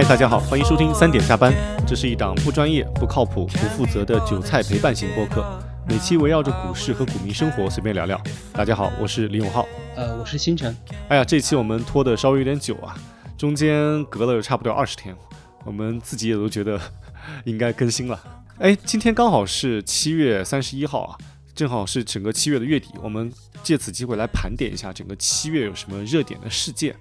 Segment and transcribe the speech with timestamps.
[0.00, 1.52] 嗨，大家好，欢迎收听三点下班。
[1.86, 5.44] 这是一档不专业、不靠谱、不负责的韭菜陪伴型播客，
[5.86, 8.18] 每期围绕着股市和股民生活随便聊聊。
[8.54, 9.66] 大家好，我是李永浩。
[9.96, 10.74] 呃，我是星辰。
[11.10, 12.96] 哎呀，这期我们拖的稍微有点久啊，
[13.36, 15.14] 中间隔了差不多二十天，
[15.66, 16.80] 我们自己也都觉得
[17.44, 18.18] 应该更新了。
[18.56, 21.18] 哎，今天刚好是七月三十一号啊，
[21.54, 23.30] 正好是整个七月的月底，我们
[23.62, 26.96] 借此机会来盘点一下整个七月有什么热点的事件。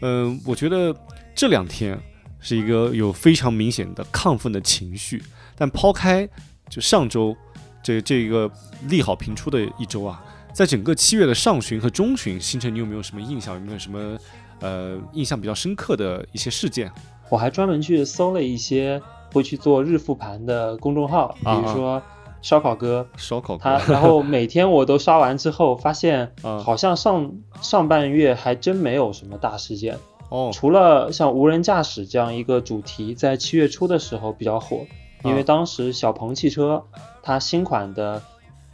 [0.00, 0.94] 嗯，我觉得
[1.34, 1.98] 这两天
[2.44, 5.22] 是一个有非常明显的亢奋的情绪，
[5.56, 6.28] 但抛开
[6.68, 7.34] 就上周
[7.82, 8.48] 这这一个
[8.88, 13.54] 利好频出的一周啊，在整个七月的上旬和中旬，星辰你有没有什么印象？
[13.54, 14.18] 有没有什么
[14.60, 16.92] 呃印象比较深刻的一些事件？
[17.30, 19.00] 我还专门去搜了一些
[19.32, 22.00] 会去做日复盘的公众号，比如说
[22.42, 26.30] 烧烤哥，烧烤哥，他然后每天我都刷完之后，发现
[26.62, 29.98] 好像上上半月还真没有什么大事件。
[30.34, 34.84] 哦，除了像无人驾驶这样一个主题在七月初的时候比较火，
[35.22, 36.82] 因为当时小鹏汽车
[37.22, 38.20] 它新款的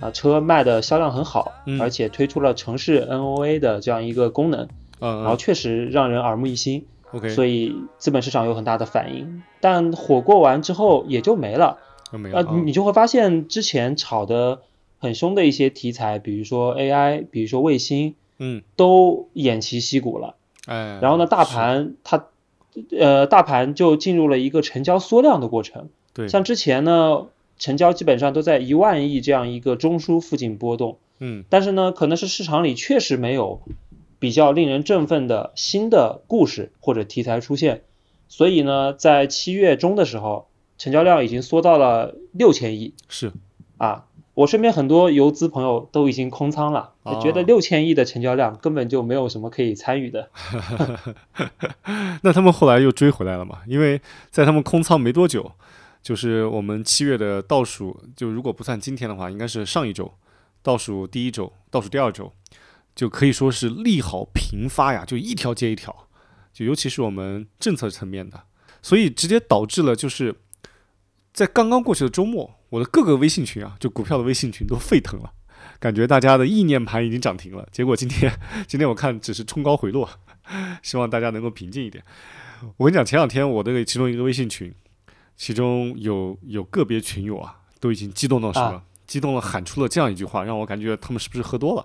[0.00, 4.68] 啊车卖的销量很好，而且推出了城市 NOA 的这样一个功能，
[5.00, 9.42] 嗯，然后确实让人耳目一新，OK，所以资本市场有很大的反应。
[9.60, 11.76] 但火过完之后也就没了，
[12.10, 14.62] 没了，你就会发现之前炒的
[14.98, 20.36] 很凶的一些题材，比如说 AI，比如说卫星，嗯，都偃旗息鼓了。
[20.70, 22.26] 哎，然后呢，大盘它，
[22.96, 25.88] 呃，大盘就进入了一个成交缩量的过程。
[26.14, 27.26] 对，像之前呢，
[27.58, 30.98] 成交基本上都在一万亿这样一个中枢附近波动。
[31.18, 33.62] 嗯，但是呢，可能是市场里确实没有
[34.20, 37.82] 比较令人振奋的新的故事或者题材出现，
[38.28, 40.46] 所以呢，在七月中的时候，
[40.78, 42.94] 成交量已经缩到了六千亿。
[43.08, 43.32] 是，
[43.76, 44.04] 啊。
[44.40, 50.30] 我身边很多游资朋友都已经空仓了，觉得六千亿的成交量根本就没有什么可以参与的。
[52.22, 53.58] 那他们后来又追回来了嘛？
[53.66, 54.00] 因为
[54.30, 55.52] 在他们空仓没多久，
[56.02, 60.10] 就是我们七月的倒数，就如果不算今天的话，应该是上一周
[60.62, 62.32] 倒数第一周、倒数第二周，
[62.94, 65.94] 就可以说是利好频发呀，就一条接一条，
[66.54, 68.44] 就尤其是我们政策层面的，
[68.80, 70.36] 所以直接导致了就是
[71.32, 72.56] 在刚刚过去的周末。
[72.70, 75.32] 我的各个微信群啊，就股票的微信群都沸腾了，
[75.80, 77.68] 感觉大家的意念盘已经涨停了。
[77.72, 78.32] 结果今天，
[78.68, 80.08] 今天我看只是冲高回落，
[80.80, 82.04] 希望大家能够平静一点。
[82.76, 84.72] 我跟你讲，前两天我的其中一个微信群，
[85.36, 88.80] 其中有有个别群友啊，都已经激动到什么？
[89.04, 91.84] 激动了，喊出了这样一句话，让我感觉他们是不是喝多了？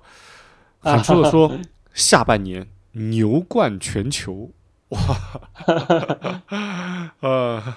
[0.82, 1.58] 喊出了说
[1.96, 4.52] 下半年牛冠全球，
[4.90, 5.00] 哇，
[7.22, 7.74] 呃。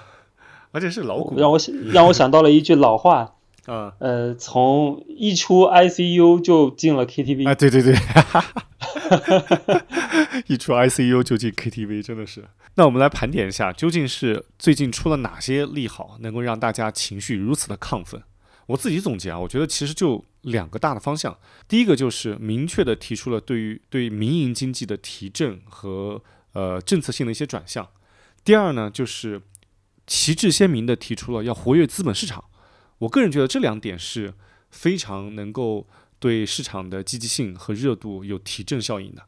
[0.71, 3.35] 而且是老股，让我想 让我想到了一句老话，
[3.67, 7.95] 嗯呃，从一出 ICU 就进了 KTV 啊，对对对，
[10.47, 12.45] 一出 ICU 就进 KTV，真的是。
[12.75, 18.21] 那我们来盘点一下，究竟是最近出了哪些利好，能够让大家情绪如此的亢奋？
[18.67, 21.35] 我自己总结啊，我觉得其实就两个大的方向，
[21.67, 26.21] 第一个就是明确的提出了对于对民营经济的提振和
[26.53, 27.87] 呃政策性的一些转向，
[28.43, 29.41] 第二呢就是。
[30.09, 32.45] 旗帜鲜明地提出了要活跃资本市场，
[32.97, 34.33] 我个人觉得这两点是
[34.71, 35.85] 非常能够
[36.17, 39.21] 对市场的积极性和热度有提振效应的。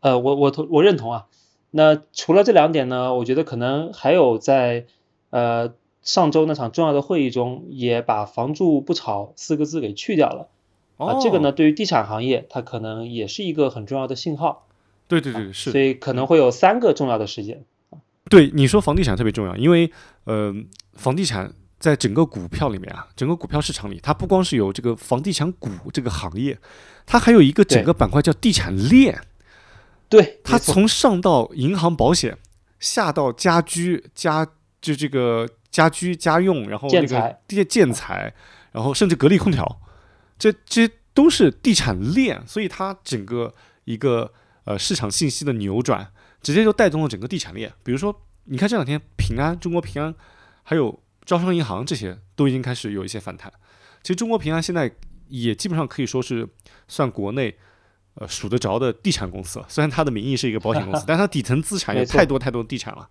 [0.00, 1.26] 呃，我我同我认同啊。
[1.72, 4.86] 那除了这两点呢，我觉得可能还有在
[5.28, 10.48] 呃上周那场重要的会议中，也把“房住不炒”四个字给去掉了。
[10.96, 14.66] 啊，这个呢，对于地产行业，它可能也是一个很重要的信号。
[15.08, 15.72] 对对对，是。
[15.72, 17.66] 所以可能会有三个重要的事件。
[18.28, 19.90] 对你说，房地产特别重要，因为
[20.24, 20.52] 呃，
[20.94, 26.58] 房地产在整个股票里面啊，整个股票市场里，它不光是有这个房地产股这个行业，
[27.06, 29.20] 它还有一个整个板块叫地产链。
[30.08, 32.36] 对，它从上到银行、保险，
[32.80, 34.44] 下到家居、家
[34.80, 38.34] 就这个家居家用，然后那个建建材，
[38.72, 39.80] 然后甚至格力空调，
[40.36, 44.32] 这这都是地产链，所以它整个一个
[44.64, 46.10] 呃市场信息的扭转。
[46.46, 50.14] 直接就带动了整个地产链，比如说，你看这两天平安、中国平安，
[50.62, 53.52] 还有招商银行这些都已经开始有一些反弹。
[54.00, 54.88] 其实中国平安现在
[55.26, 56.48] 也基本上可以说是
[56.86, 57.52] 算国内
[58.14, 59.66] 呃数得着的地产公司了。
[59.68, 63.08] 虽然它的名义是一个保险公司， 但它底层资产有太多太多地产了。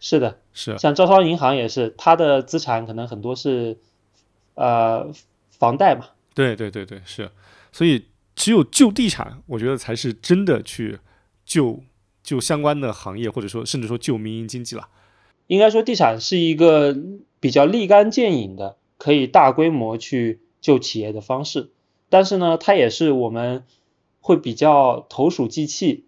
[0.00, 3.78] 是的，是像招商银行也是，它的资产可能很多是
[4.54, 5.08] 呃
[5.56, 6.06] 房贷嘛。
[6.34, 7.30] 对对对对，是。
[7.70, 10.98] 所以只有救地产，我觉得才是真的去
[11.44, 11.80] 救。
[12.30, 14.88] 就相关的行业，或者说甚至说救民营经济了，
[15.48, 16.96] 应该说地产是一个
[17.40, 21.72] 比较立竿见影的，可以大规模去救企业的方式。
[22.08, 23.64] 但是呢，它也是我们
[24.20, 26.04] 会比较投鼠忌器，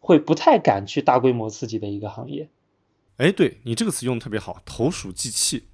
[0.00, 2.48] 会不太敢去大规模刺激的一个行业。
[3.18, 5.64] 哎，对你这个词用的特别好，投鼠忌器，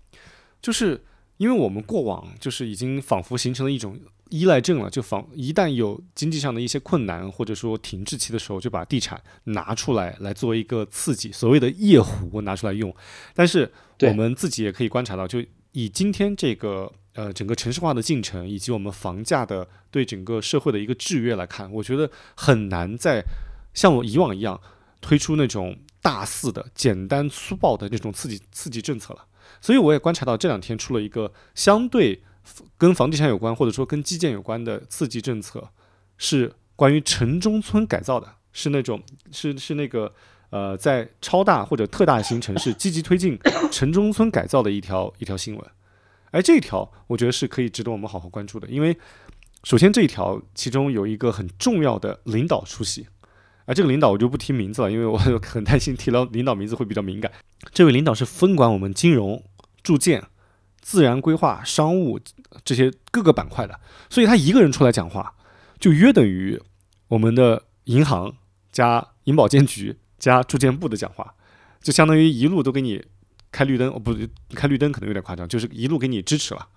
[0.61, 1.05] 就是
[1.37, 4.01] 因为我们过往就是已经仿佛形成了一种
[4.33, 12.93] 依赖症了，就房一旦有经济上的一些困难或者说停滞期的时候，就把地产拿出来来作为一个刺激，所谓的夜壶拿出来用。
[13.35, 13.71] 但是
[14.01, 15.39] 我们自己也可以观察到，就
[15.73, 23.23] 以今天这个呃整个城市化的进程，以及我们房价的对整个社会的一个制约来看，我觉得很难再
[23.75, 24.61] 像我以往一样
[25.01, 25.79] 推出那种。
[26.05, 29.25] 大肆的、简单粗暴的那种刺激刺激政策了，
[29.61, 32.21] 所以我也观察到这两天出了一个相对
[32.77, 35.71] 跟房地产有关，或者说跟基建有关的刺激政策，
[36.17, 40.13] 是关于城中村改造的，是那种是是那个
[40.51, 43.39] 呃，在超大或者特大型城市积极推进
[43.71, 45.65] 城中村改造的一条一条新闻。
[46.31, 48.97] 而这一条我觉得是可以值得我们好好关注的，因为
[49.65, 53.07] 首先这一条其中有一个很重要的领导出席。
[53.65, 57.31] 而这个领导我就不提名字了，因为我 很担心提到领导名字会比较敏感。
[57.73, 59.41] 这位领导是分管我们金融、
[59.85, 60.25] 住建、
[60.83, 62.21] 自然规划、商务
[62.65, 63.81] 这些各个板块的，
[64.11, 65.35] 所以他一个人出来讲话，
[65.79, 66.61] 就约等于
[67.09, 68.35] 我们的银行
[68.71, 71.35] 加银保监局加住建部的讲话，
[71.81, 73.03] 就相当于一路都给你
[73.51, 74.15] 开绿灯哦，不
[74.55, 76.69] 开绿灯可能有点夸张，就是一路给你支持了。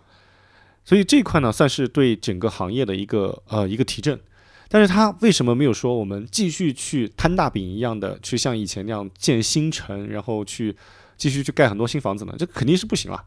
[0.83, 4.19] 所以这一块呢，算是对整个行业的一个呃一个提振。
[4.67, 10.75] 但是他为什么没有说我们继续去摊大饼一样的去像以前那样建新城，然后去
[11.17, 12.35] 继续去盖很多新房子呢？
[12.37, 13.23] 这肯定是不行了。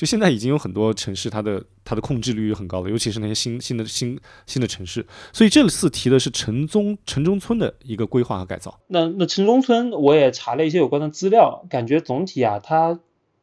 [0.00, 5.06] 就现在已经有很多城市，它的它的控制率很高了，尤其是那些新新的新新的城市。
[5.30, 8.80] 所以这次提的是城中城中村的一个规划和改造。
[8.86, 12.98] 那那城中村我也查了一些有关的资料，感觉总体啊，它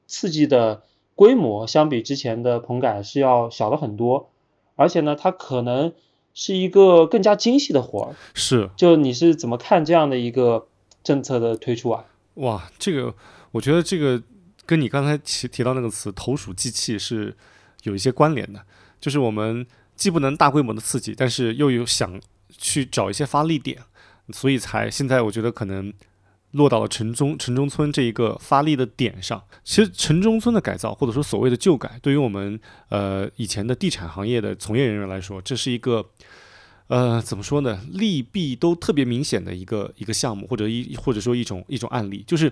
[0.07, 0.81] 刺激的
[1.13, 4.31] 规模相比之前的棚改是要小了很多，
[4.75, 5.93] 而且呢，它可能。
[6.39, 8.69] 是一个更加精细的活儿，是。
[8.77, 10.67] 就你是怎么看这样的一个
[11.03, 12.05] 政策的推出啊？
[12.35, 13.11] 哇，这个
[13.49, 14.21] 我觉得这个
[14.67, 17.35] 跟你刚才提提到那个词“投鼠忌器”是
[17.83, 18.63] 有一些关联的。
[19.01, 19.65] 就是我们
[19.95, 23.79] 既不能大规模的刺激，但是又有想去找一些发力点，
[24.31, 25.91] 所以才现在我觉得可能
[26.51, 29.41] 落到了城中城中村这一个发力的点上。
[29.63, 32.59] 其实城中村的改造，或者说所谓的旧改，对于我们
[32.89, 36.05] 呃以前的地产行业的从业人员来说，这是一个。
[36.89, 37.81] 呃，怎么说呢？
[37.91, 42.49] 利弊都特别明显的一个一个项目，或者一或者说一种一种案例，就是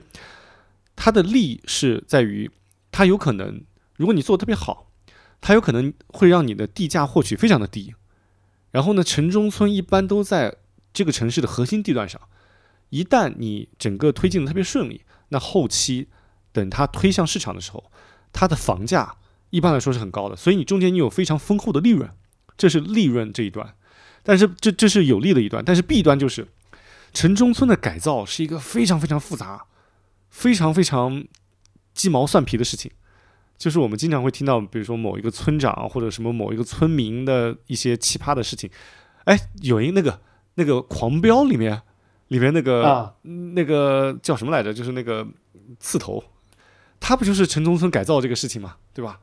[0.95, 2.49] 它的利是在于，
[2.91, 3.63] 它有可能，
[3.95, 4.91] 如果你做的特别好，
[5.41, 7.93] 它有可能会让你的地价获取非常的低。
[8.71, 10.55] 然后呢，城中村一般都在
[10.93, 12.19] 这个城市的核心地段上，
[12.89, 16.07] 一旦你整个推进的特别顺利，那后期
[16.51, 17.91] 等它推向市场的时候，
[18.33, 19.15] 它的房价
[19.49, 22.09] 一般来说是很高的，所以你中间你有非常丰厚的利润，
[22.57, 23.75] 这是利润这一段。
[24.23, 26.47] 但是这这是有利的一段，但是弊端就是
[27.13, 29.65] 城中村的改造是一个非常非常复杂、
[30.35, 31.25] 非常非常
[31.93, 32.91] 鸡毛蒜皮的事情。
[33.57, 38.69] 就是我们经常会听到，比如说某一个村长或者什么某一个村民的一些奇葩的事情。
[39.23, 40.19] 哎，有一那个
[40.55, 41.81] 那个《狂飙》里面
[42.27, 43.15] 里面那个
[43.55, 44.73] 那个叫什么来着？
[44.73, 45.25] 就是那个
[45.79, 46.21] 刺头，
[46.99, 48.75] 他不就是城中村改造这个事情嘛？
[48.93, 49.21] 对吧？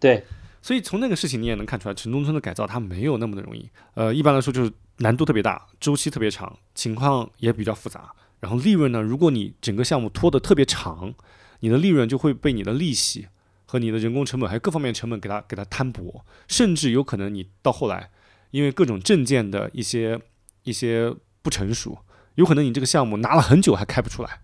[0.00, 0.24] 对。
[0.62, 3.68] 所以从那个事情你也能看出来，城中村的改造它没有那么的容易。
[3.94, 8.12] 呃，一般来说就是难度特别大，周期特别长，情况也比较复杂。
[8.40, 11.14] 然后利润呢，如果你整个项目拖得特别长，
[11.60, 13.28] 你的利润就会被你的利息
[13.64, 18.10] 和你的人工成本还有各方面成本给它给它摊薄，甚至有可能你到后来
[18.50, 20.20] 因为各种证件的一些
[20.64, 21.98] 一些不成熟，
[22.34, 24.40] 有可能你这个项目拿了很久还开不出来。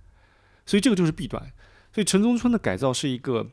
[0.66, 1.52] 所以这个就是弊端。
[1.92, 3.50] 所以城中村的改造是一个。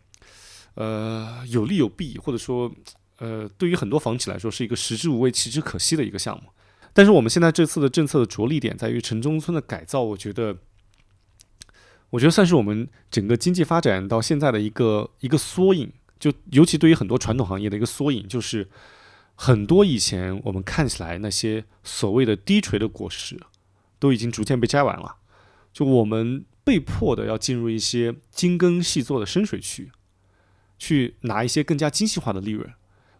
[0.75, 2.72] 呃，有利有弊，或者说，
[3.17, 6.43] 呃，对于很多房企来说是一个食之无味，弃之可惜的一个项目。
[6.93, 10.58] 但是我们现在这次的政策的着力点在于城中村的改造，我觉得，
[12.10, 15.91] 我觉得算是我们整个经济发展到现在的一个一个缩影。
[16.19, 18.67] 就尤其对于很多传统行业的一个缩影，就是
[19.36, 23.39] 很多以前我们看起来那些所谓的低垂的果实，
[24.00, 25.15] 都已经逐渐被摘完了。
[25.72, 29.91] 就我们被迫的要进入一些精耕细作的深水区。
[30.81, 32.74] 去拿一些更加精细化的利润，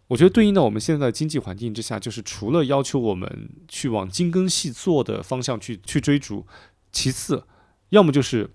[0.10, 6.46] 我觉得对应到我们现在的经济环境之下，就是除了要求我们去往精耕细作的方向去去追逐，
[6.92, 7.44] 其次，
[7.90, 8.50] 要么就是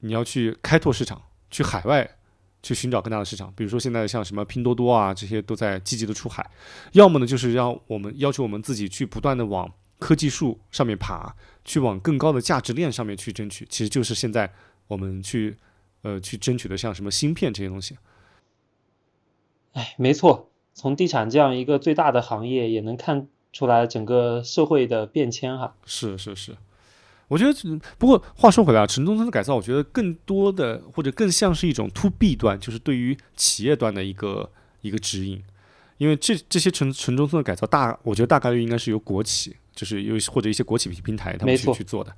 [0.00, 2.18] 你要去开拓市场，去海外
[2.62, 6.50] 去寻找更大的市场，比如说现在像什么拼多多啊这些都在积极的出海，
[6.92, 11.34] 要么呢就是让我们要求我们自己去不断的往科技树上面爬，
[11.64, 14.52] 去往更高的价值链上面去争取，其实就是现在
[14.86, 15.56] 我们去
[16.02, 17.96] 呃去争取的像什么芯片这些东西。
[19.72, 20.47] 哎，没错，
[20.78, 25.74] 从地产这样一个最大的行业，也能看出来整个社会的变迁哈。
[25.84, 26.56] 是是是，
[27.26, 34.48] 我觉得，不过话说回来啊，城中村的改造，我觉得更多的或者更像是一种 to B 端，就是对于企业端的一个
[34.82, 35.42] 一个指引。
[35.96, 42.14] 因为这这些城城中村的改造，大我觉得大概率应该是由国企，就是有或者一些国企平台他们去去做的。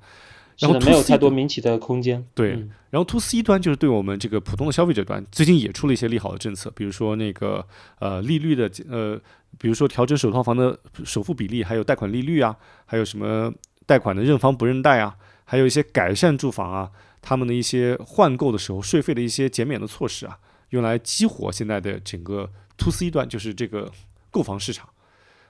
[0.61, 2.25] 然后没有太多民企的空间。
[2.33, 2.51] 对，
[2.89, 7.67] 然后 to C 端就是对我们这个普通的消费者端，最近也出了一些利好的政策，比如说那个
[7.99, 9.19] 呃利率的呃，
[9.57, 13.51] 比如说调整首套房的首付比例，还有贷款利率啊，还有什么
[13.85, 16.89] 贷款的认房不认贷啊，还有一些改善住房啊，
[17.21, 20.37] 他们的一些换购的时候税费的一些减免的措施啊，
[20.69, 22.49] 用来激活现在的整个。
[22.77, 23.91] to C 端就是这个
[24.31, 24.89] 购房市场，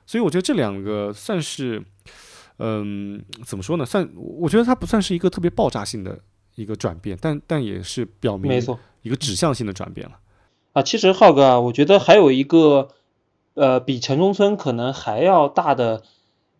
[0.05, 1.81] 所以我觉得这两个算是，
[2.63, 3.85] 嗯，怎么说呢？
[3.85, 6.19] 算我觉得它不算是一个特别爆炸性的
[6.55, 10.17] 一个转变，但但也是表明没错一个指向性的转变了。
[10.73, 12.89] 啊，其实浩哥啊，我觉得还有一个
[13.55, 16.03] 呃，比城中村可能还要大的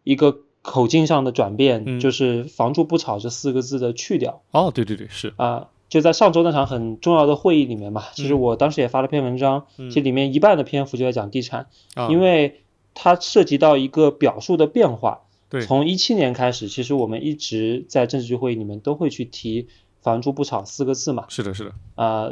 [0.04, 4.42] 一个口径上的转变，就是“房住不炒”这四个字的去掉。
[4.52, 5.70] 哦，对对对，是啊。
[5.88, 11.68] 就在上周那场很重要的会议里面嘛，其实我当时也发了篇文章，其实里面一半的篇幅就在讲地产，
[12.10, 12.62] 因为
[12.94, 15.22] 它涉及到一个表述的变化。
[15.52, 19.68] 对，从一七年开始，其实我们一直在政治局会议里面都会去提
[20.02, 21.26] “房住不炒”四个字嘛。
[21.28, 21.74] 是的，是的。
[21.96, 22.32] 啊，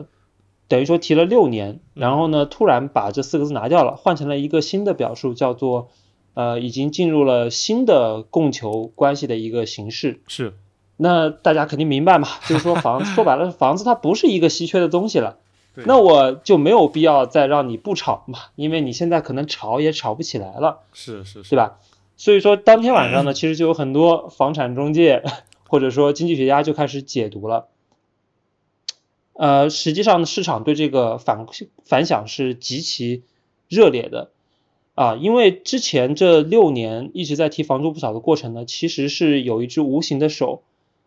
[0.69, 5.89] 等于说提了六年，然后呢，突然把这四个字拿掉了，换成了一个新的表述，叫做
[6.33, 10.21] 呃，已经进入了新的供求关系的一个形式。
[10.27, 10.53] 是。
[10.95, 15.37] 那大家肯定明白嘛，就是说房 说白了，房子它不是一个稀缺的东西了，
[15.75, 21.79] 那我就没有必要再让你不炒嘛，因为你现在可能炒也炒不起来了，是是是，对吧？
[22.19, 25.23] 所以说当天晚上呢，其实就有很多房产中介
[25.69, 27.69] 或者说经济学家就开始解读了，
[29.31, 31.45] 呃，实际上市场对这个反
[31.85, 33.23] 反响是极其
[33.69, 34.31] 热烈的。
[34.95, 40.61] 啊，因为之前这六年一直在提房租不炒的过程呢，其实是有一只无形的手。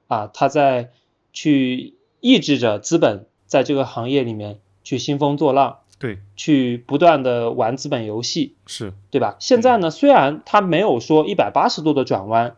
[0.09, 0.92] 啊，他在
[1.35, 9.37] 去抑制着资本在这个行业里面去兴风作浪，对，去不断的玩资本游戏，是对吧？
[9.38, 12.56] 现在呢，虽然他没有说一百八十度的转弯，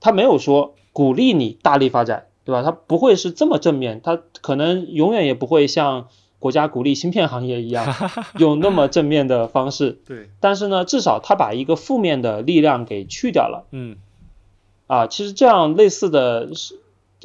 [0.00, 2.62] 他没有说鼓励你大力发展，对吧？
[2.62, 7.86] 他不会是这么正面，他可能永远也不会像国家鼓励芯片行业一样
[8.38, 10.28] 用那么正面的方式， 对。
[10.40, 13.96] 但是呢，至少他把一个负面的力量给去掉了，嗯。
[14.86, 16.78] 啊，其实这样类似的是。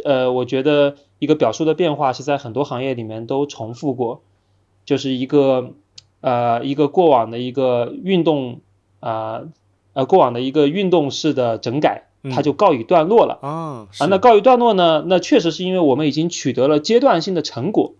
[0.05, 4.21] 呃，我觉得一个表述的变化是在很多行业里面都重复过，
[4.85, 5.71] 就是一个
[6.21, 8.61] 呃一个过往的一个运动
[8.99, 9.41] 啊
[9.93, 17.93] 呃过往的一个运动式的整改，它就告一段落了啊啊那告一段落呢，那确实是因为我们已经取得了阶段性的成果，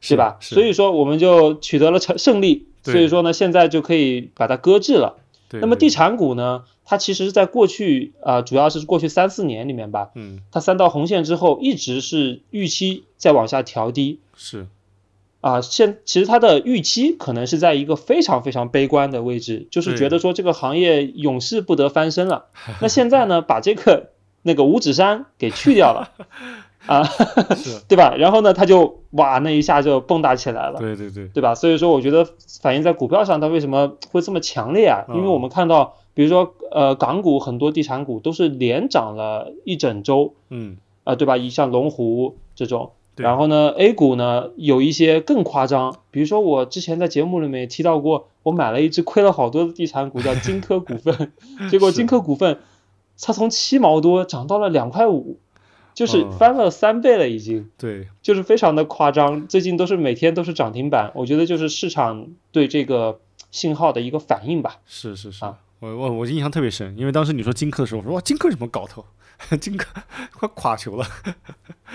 [0.00, 0.38] 对吧？
[0.54, 5.16] 所以说我们就取得了成胜利，所以说呢现在就可以把它搁置了。
[5.60, 6.62] 那么地产股呢？
[6.84, 14.66] 它其实是在过去啊，主要是过去三四年里面吧，嗯，它三道红线之后，一直是预期在往下调低，是，
[15.40, 22.46] 啊，现其实它的预期可能是在一个非常非常悲观的位置，就是觉得说这个行业永世不得翻身了。
[22.80, 24.10] 那现在呢，把这个
[24.42, 26.10] 那个五指山给去掉了。
[26.86, 27.06] 啊，
[27.88, 28.14] 对吧？
[28.16, 30.78] 然后呢，它就哇，那一下就蹦跶起来了。
[30.80, 31.54] 对对对，对吧？
[31.54, 32.26] 所以说，我觉得
[32.62, 35.04] 反映在股票上，它为什么会这么强烈啊？
[35.14, 41.36] 因为我们看到，比如说，呃，港股很多地产股都是连涨了一整周，嗯，啊，对吧？
[41.36, 51.32] 以像龙湖这种，然后呢，A 股呢有一些更夸张，比如说我之前在节目里面也提到过，我买了一只亏了好多的地产股，叫 金科股份，
[51.70, 52.58] 结果金科股份
[53.20, 55.38] 它从七毛多涨到了两块五。
[55.92, 57.68] 就是翻了三倍了，已经。
[57.76, 59.48] 对，就是非常的夸张。
[59.48, 63.18] 最近都是每天都是涨停板，我觉得就是市场对这个
[63.50, 64.76] 信号的一个反应吧。
[64.86, 65.44] 是是是，
[65.80, 69.04] 我我我印象特别深，因为当时你说金科的时候，我说哇，金科什么搞头？
[69.58, 69.86] 金科
[70.32, 71.06] 快垮球了。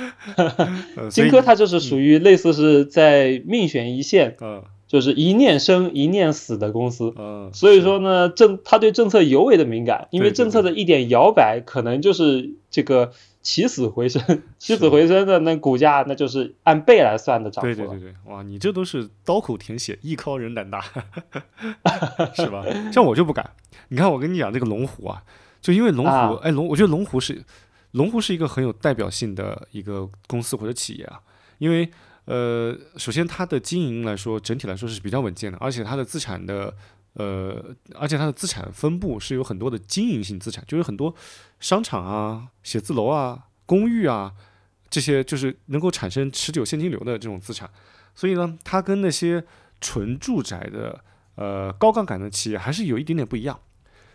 [1.10, 13.12] 金科他就是属于类似是在命悬一线，嗯，就是一念生一念死的公司，嗯，所以说呢，政他对政策尤为的敏感，因为政策的一点摇摆，可能就是这个。
[13.46, 17.68] 起死回生，起死回生的那股价，那就是按倍来算的涨幅。
[17.68, 20.82] 对对对对，哇，你这都是刀口舔血，艺高人胆大，
[22.34, 22.66] 是吧？
[22.92, 23.48] 像我就不敢。
[23.90, 25.22] 你看，我跟你讲这个龙湖啊，
[25.62, 27.46] 就因为龙湖，哎龙，我觉得龙湖是
[27.92, 31.20] 龙湖是一个很有代表性的一个公司或者企业啊，
[31.60, 31.88] 因为
[32.26, 36.74] 呃，首先它的经营来说，整体来说是比较稳健的，而且它的资产的。
[37.16, 41.16] 呃，而且它的资产分布是有很多的经营性资产，就是很多
[41.62, 44.34] 商场啊、写字楼啊、公寓啊
[44.90, 47.70] 这些，就是能够产生持久现金流的这种资产。
[48.14, 49.42] 所以呢，它跟那些
[49.80, 51.04] 纯住宅的
[51.36, 53.58] 呃高杠杆的企业还是有一点点不一样。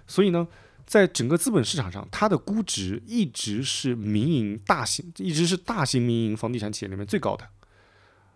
[0.07, 0.47] 所以呢，
[0.85, 7.49] 在整个资本市场上，它的估值一直是民营大型，一直是大型民营房地产企业里面最高的。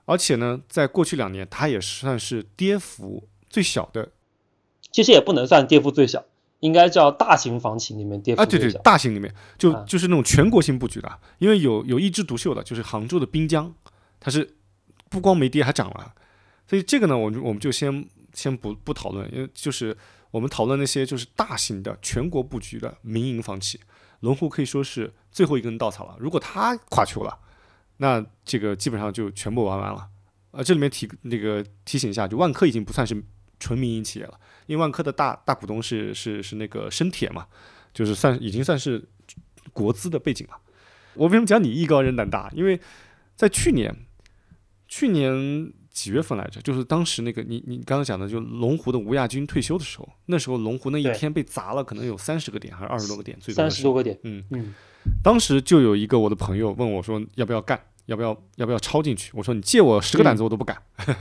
[0.06, 4.12] 而且呢，在过去两年，它也算是跌幅最小的。
[4.94, 6.24] 其实也不能算跌幅最小，
[6.60, 8.68] 应该叫大型房企里面跌幅最小。
[8.68, 13.74] 啊，对对，大型里面就就是那种全国性布局的，因为有有一枝独秀的，就是杭州的滨江，
[14.20, 14.54] 它是
[15.08, 16.14] 不光没跌还涨了。
[16.68, 19.96] 所以这个呢，我们我们就先先不不讨论，因为就是
[20.30, 23.80] 我们讨论那些就是大型的全国布局的民营房企，
[24.20, 26.14] 龙湖可以说是最后一根稻草了。
[26.20, 27.40] 如果它垮球了。
[27.98, 30.08] 那这个基本上就全部玩完了，
[30.50, 33.14] 呃，这里面提那个提醒一下，就万科已经不算是
[33.64, 37.46] 纯民营企业了，因为万科的大大股东是是是那个深铁嘛，
[37.94, 39.02] 就是算已经算是
[39.72, 40.56] 国资的背景了。
[41.14, 42.50] 我为什么讲你艺高人胆大？
[42.52, 42.78] 因为
[43.34, 43.94] 在去年，
[44.86, 46.60] 去年几月份来着？
[46.60, 54.74] 就是当时那个你你刚刚讲的，就龙湖的吴亚军退休的时候，那时候龙湖那一天被砸了，可能有三十个点还是二十多个点，最多三十多个点，嗯嗯。
[55.22, 57.80] 当时就有一个我的朋友问我说：“要不要干？
[58.06, 60.76] 要不要要不要抄进去？”我说：“你借我十个胆子我都不敢。”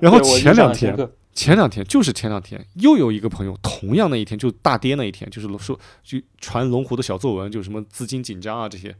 [0.00, 0.96] 然后前两天，
[1.32, 8.94] 前两天就是前两天，又有一个朋友，同样那一天就大跌那一天，就是说就传龙湖的小作文，就什么资金紧张啊这些。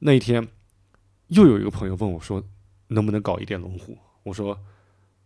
[0.00, 0.46] 那一天
[1.28, 2.42] 又有一个朋友问我说
[2.88, 4.58] ：“能不能搞一点龙湖？”我说：“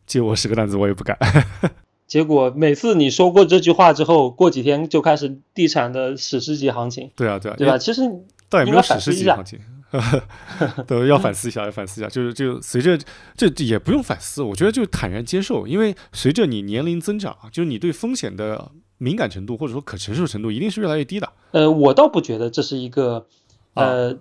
[0.07, 1.19] 借我十个胆子我也不敢。
[2.07, 7.11] ”结果每次你说过这句话之后，过几天就开始地产的史诗级行情。
[7.15, 7.79] 对啊，对啊，对吧？
[7.79, 8.03] 其实
[8.49, 9.61] 倒也没有史诗级行情，
[10.87, 12.09] 都要反思一下，要反思一下。
[12.09, 12.99] 就是就随着
[13.37, 21.33] 这也不用反思，我觉得就坦然接受，因为随着你年龄增长，就是你对风险的敏感程度或者说可承受程度一定是越来越低的。
[21.53, 23.26] 呃，我倒不觉得这是一个
[23.75, 24.17] 呃，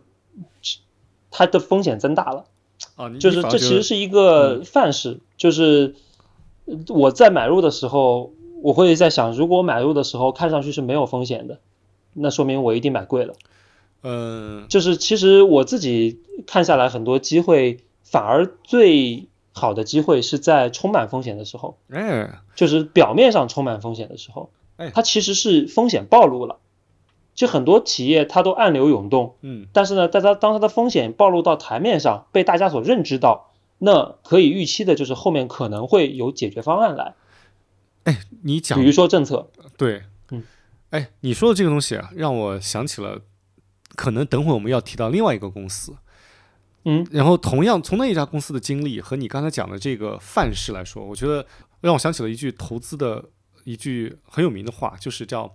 [1.32, 2.45] 它的风险增大了
[2.95, 5.95] 啊，就是这其实是一个范式，就是。
[6.89, 11.58] 我在买入的时候，我会在想，如果买入的时候看上去是没有风险的，
[12.13, 13.34] 那说明我一定买贵了。
[14.01, 21.77] 嗯，就是其实我自己看下来，很多机会反而最好的机会是在充满风险的时候。
[21.89, 26.59] 哎，就是表面上充满风险的时候，哎，它其实是风险暴露了。
[27.35, 33.51] 就很多企业它都暗流涌动，嗯，但是呢，在它当它的风险暴露到台面上，被大家所认知到。
[33.81, 37.15] 那可以预期的就是后面可能会有解决方案来。
[38.03, 40.43] 哎，你讲，比如说政策，对，嗯，
[40.89, 43.21] 哎，你说的这个东西啊，让我想起了，
[43.99, 45.93] 可能等会我们要提到另外一个公司，
[46.85, 51.45] 嗯，然后同样从那一家公司的经历和你刚才讲的这个范式来说，我觉得
[51.81, 53.25] 让我想起了一句投资的
[53.65, 55.53] 一句很有名的话，就是叫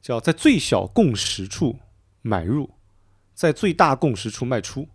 [0.00, 1.78] 叫在最小共识处
[2.22, 2.70] 买入，
[3.34, 4.88] 在最大共识处卖出。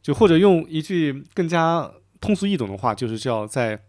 [0.00, 3.84] 就或者用一句更加通俗易懂的话，就是叫在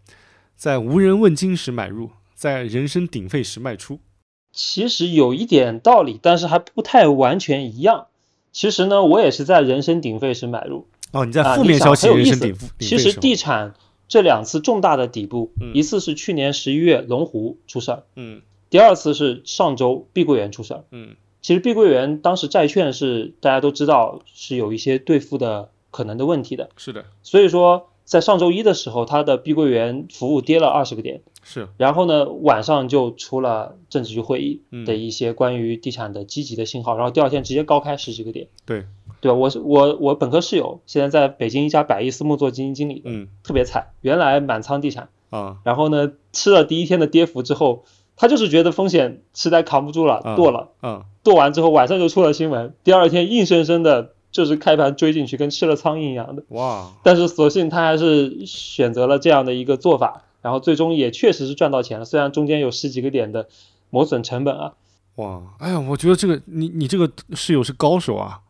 [0.54, 4.00] 在无人问津时买入，在人声鼎沸时卖出。
[4.56, 8.08] 其实有一点道理，但是还不太完全一样。
[8.50, 10.88] 其实呢，我也是在人声鼎沸时买入。
[11.12, 12.66] 哦，你在负面消息人声鼎沸。
[12.80, 13.74] 其实地产
[14.08, 21.14] 这两次重大的底部，一次是去年十一月龙湖出事儿，嗯，第二次是上周碧桂园出事儿，嗯。
[21.40, 25.68] 其实碧桂园当时债券是大家都知道是有一些兑付的。
[25.92, 38.84] 可能的问题的，是的，所以说在上周一的时候，它的碧桂园服务跌了二十个点，是，然后呢晚上就出了政治局会议的一些关于地产的积极的信号，然后第二天直接高开十几个点，对，
[39.20, 39.34] 对吧？
[39.34, 47.82] 我是我我本科室友现在在北京一家百亿私募做基金经理，嗯，特别惨，原来满仓地产啊，然后呢吃了第一天的跌幅之后，
[48.14, 54.12] 他就是觉得风险实在扛不住了，剁了，嗯，剁完之后晚上就出了新闻，第二天硬生生的。
[54.36, 56.92] 就是开盘追进去，跟吃了苍蝇一样的哇！
[57.02, 63.48] 但是所幸他还是选择了这样的一个做法，然后最终也确实是赚到钱了，虽然中间有十几个点的
[63.88, 64.74] 磨损成本啊。
[65.14, 65.40] 哇！
[65.58, 68.40] 哎呀，我觉得这个你你这个室友是高手啊！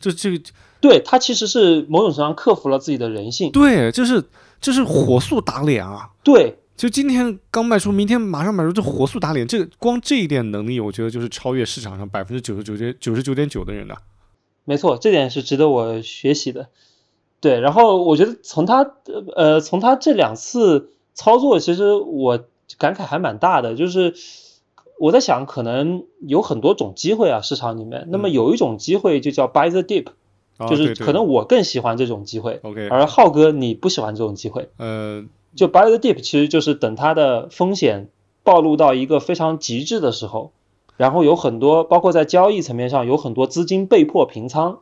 [0.00, 0.44] 这这个
[0.80, 3.52] 对他其实是某种程度上克服了自己的人性。
[3.52, 4.20] 对，就是
[4.60, 6.10] 就是火速打脸啊！
[6.24, 13.96] 对，就今天刚卖出，明天马上买入，这火速打脸，这个光这一点能力，我觉得就是超越市场上百分之九十九点九十九点九的人的。
[14.64, 16.68] 没错，这点是值得我学习的。
[17.40, 18.94] 对，然后我觉得从他
[19.36, 22.40] 呃从他这两次操作，其实我
[22.78, 23.74] 感慨还蛮大的。
[23.74, 24.14] 就是
[24.98, 28.08] 我在想，可能有很多种机会啊，市场里面。
[28.08, 30.06] 那么有一种机会就叫 buy the dip，
[30.70, 32.60] 就是可能我更喜欢这种机会。
[32.62, 34.70] OK，而浩哥你不喜欢这种机会。
[34.78, 35.24] 呃，
[35.54, 38.08] 就 buy the dip，其实就是等它的风险
[38.42, 40.52] 暴露到一个非常极致的时候。
[40.96, 44.80] 然后有很多，包括在交易层面上，有很多资金被迫平仓，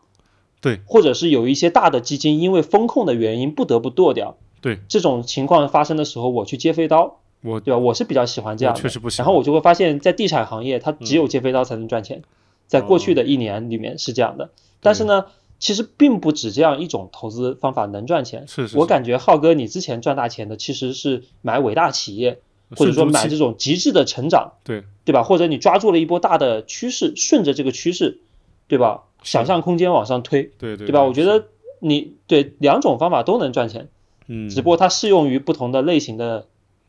[0.61, 7.79] 对，或者是有一些大的基金因为风控的原因不得不剁掉，对，这种情况发生的时候，我去接飞刀，我对吧？
[7.79, 9.25] 我是比较喜欢这样的，确实不行。
[9.25, 12.23] 然后我就会发现，在地产行业，它只有接飞刀才能赚钱，
[12.67, 14.51] 在过去的一年里面是这样的。
[14.81, 15.27] 但是呢，
[15.59, 18.47] 其实并不止这样一种投资方法能赚钱。
[18.49, 18.77] 是是。
[18.77, 22.41] 我感觉浩哥，你之前赚大钱的其实是买伟大企业，
[22.77, 25.23] 或者说买这种极致的成长，对对吧？
[25.23, 28.21] 或者你抓住了一波大的趋势，顺着这个趋势，
[28.69, 29.03] 对吧？
[29.23, 31.03] 想象空间往上推，对对，对吧？
[31.03, 31.47] 我觉得
[31.81, 33.89] 你对两种方法都能赚钱，
[34.27, 36.47] 嗯，只不过它适用于不同的类型的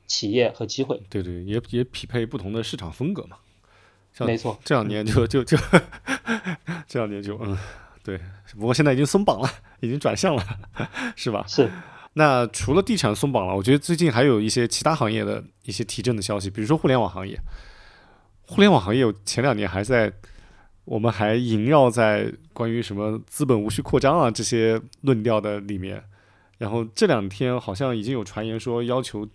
[0.08, 1.02] 企业和机会。
[1.10, 3.38] 对对，也也匹配不同的市场风格嘛。
[4.20, 5.58] 没错， 这两年就就就
[6.88, 7.58] 这两年就嗯，
[8.04, 8.20] 对。
[8.56, 10.44] 不过现在已经松绑了，已经转向了，
[11.16, 11.44] 是吧？
[11.48, 11.68] 是。
[12.14, 17.40] 那除了地产松绑了，我觉得最近还有一些其他行业的一些提振的消息，比如说互联网行业。
[18.48, 20.14] 互联网行业前两年还在。
[20.86, 26.04] 我们还萦绕在关于什么资本无需扩张啊这些论调的里面，
[26.58, 29.26] 然后这两天好像已经有传言说要求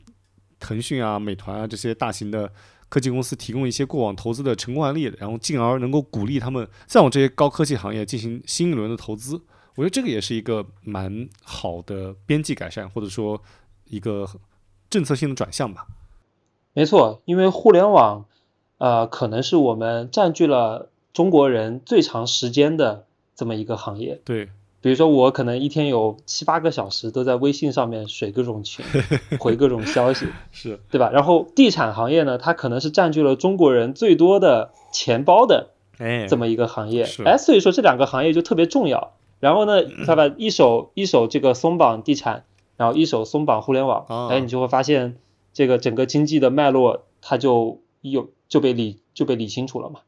[0.61, 2.53] 腾讯啊、美团啊这些大型的
[2.91, 9.41] 科技公司提供一些过往投资的成功案例，然后进而能够鼓励他们再往这些高科技行业进行新一轮的投资。
[9.79, 13.41] 我觉得这个也是一个蛮好的边际改善，或者说
[13.85, 14.29] 一个
[14.91, 15.87] 政策性的转向吧。
[16.75, 18.25] 没错，因为互联网，
[18.79, 20.91] 呃，可能是我们占据了。
[21.11, 28.85] 中国人最长时间的这么一个行业，对，比如说我可能一天有七八个小时都在微信上面水各种群，
[29.41, 31.11] 回各种消息， 是对吧？
[31.11, 35.71] 然后地产行业呢，它可能是占据了中国人最多的钱包的，
[36.29, 39.15] 这么一个行业，哎，所以说这两个行业就特别重要。
[39.41, 42.45] 然后呢，他把一手一手这个松绑地产，
[42.77, 45.17] 然后一手松绑互联网，哎，你就会发现
[45.53, 50.01] 这个整个经济的脉络，它就有就被理就被理清楚了嘛。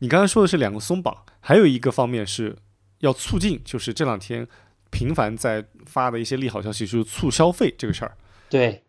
[0.00, 2.56] 你刚才说的是两个松绑，还有一个方面是
[3.00, 4.46] 要促进，就是这两天
[4.90, 8.16] 频繁在发的一些利好消息，就是促消费这个事儿。
[8.50, 8.82] 对，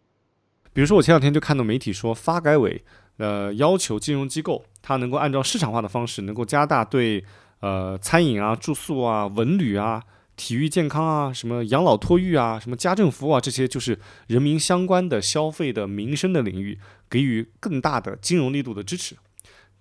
[0.74, 2.84] 比如说我前两天就看到媒体说，发改委
[3.18, 7.24] 呃要求金融机构，它能够按照市场化的方式，能够加大对
[7.60, 10.04] 呃餐饮啊、住宿啊、文旅啊、
[10.36, 19.16] 体育健康啊、什么养老托育啊、什么家政服务啊这些，就是人民相关的消费的民生的领域，给予更大的金融力度的支持。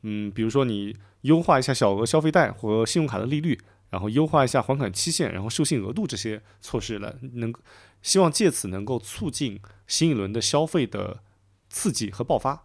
[0.02, 3.58] 嗯，比如说你优化一下小额消费贷和信用卡的利率，
[3.90, 7.52] 然后优化一下还款期限，然后授信额度这些措施来能
[8.02, 11.20] 希望借此能够促进新一轮的消费的
[11.68, 12.64] 刺激和爆发。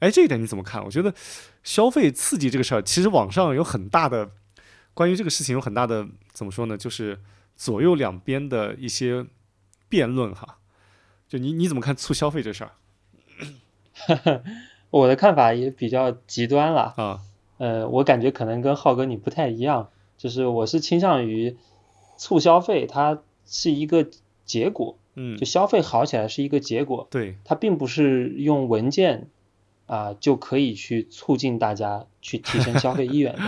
[0.00, 0.84] 哎，这一点你怎么看？
[0.84, 1.14] 我觉得
[1.62, 4.30] 消费刺激这个事儿，其实网上有很大的
[4.92, 6.76] 关于这个事情有很大的怎么说呢？
[6.76, 7.20] 就是
[7.56, 9.26] 左右两边的一些
[9.88, 10.58] 辩论哈。
[11.28, 12.72] 就你你怎么看促消费这事儿？
[14.90, 17.20] 我的看法也比较极端了啊，
[17.58, 21.56] 呃，我感觉可能跟浩哥你不太一样，就是我是倾向于
[22.16, 24.08] 促消费，它是一个
[24.44, 29.28] 结果，嗯，就消费好起来是一个结果，对，它并不是用文件
[29.90, 33.40] 啊就可以去促进大家去提升消费意愿的，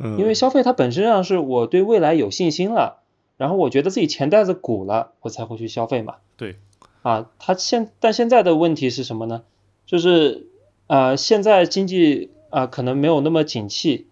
[0.18, 3.02] 因为消费它本身上是我对未来有信心了，
[3.36, 6.56] 然后我觉得自己钱袋子鼓了，我才会去消费嘛，对，
[7.02, 9.42] 啊，它现但现在的问题是什么呢？
[9.86, 10.48] 就是。
[10.86, 14.06] 啊，现在经济啊可能没有那么景气，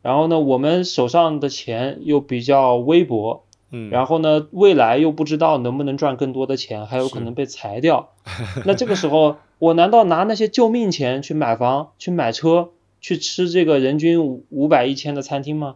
[0.00, 3.44] 然后呢，我们手上的钱又比较微薄，
[3.76, 8.10] 嗯，然后呢，未来又不知道能不能赚更多的钱，还有可能被裁掉。
[8.64, 15.74] 那这个时候，我难道拿那些救命钱去买房、去买车、去吃这个人均五五百一千的餐厅吗？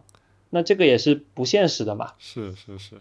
[0.49, 2.13] 那这个也是不现实的嘛。
[2.17, 2.95] 是是是，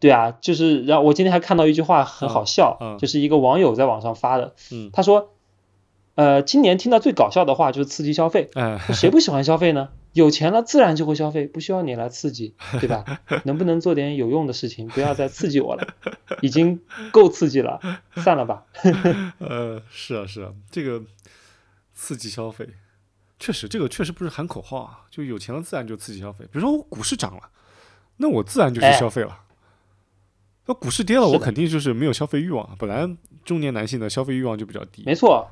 [0.00, 5.30] 对啊，就是然后我今天还看到一句话很好笑，就是一个网友在网上发的，嗯，他说。
[6.16, 9.88] 呃，今年听到最搞笑的话就是刺激消费，嗯，谁不喜欢消费呢？
[10.14, 13.04] 有钱了自然就会消费，不需要你来刺激， 对吧？
[13.44, 14.88] 能不能做点有用的事情？
[14.88, 15.86] 不要再刺激我了，
[16.40, 16.80] 已经
[17.12, 17.78] 够刺激了，
[18.16, 18.64] 散了吧。
[19.38, 21.02] 呃，是啊，是啊，这个
[21.92, 22.66] 刺激消费，
[23.38, 26.44] 确实，这个确实不是喊口号啊，就有钱了自然就刺激消费。
[26.44, 27.50] 比如说我股市涨了，
[28.16, 29.40] 那我自然就去消费了。
[30.66, 32.74] 那股市跌了，我肯定就是没有消费欲望。
[32.78, 33.06] 本来
[33.44, 35.50] 中年男性的消费欲望就比较低，没错。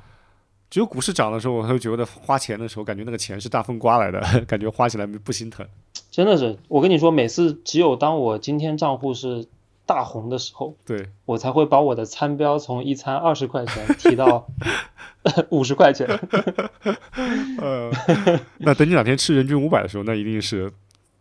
[0.72, 5.66] 只有股市涨的时候，我会觉得花钱的时候，感觉那个钱是大风刮来的， 感觉花起来不心疼。
[6.10, 9.46] 真的是，我跟你说，每次只有当我今天账户是
[9.84, 14.48] 大红的时候，对我才会把我的餐标从一餐二十块钱提到
[15.50, 16.08] 五十块钱。
[17.58, 17.90] 呃，
[18.56, 20.72] 那等你哪天吃人均五百的时候，那一定是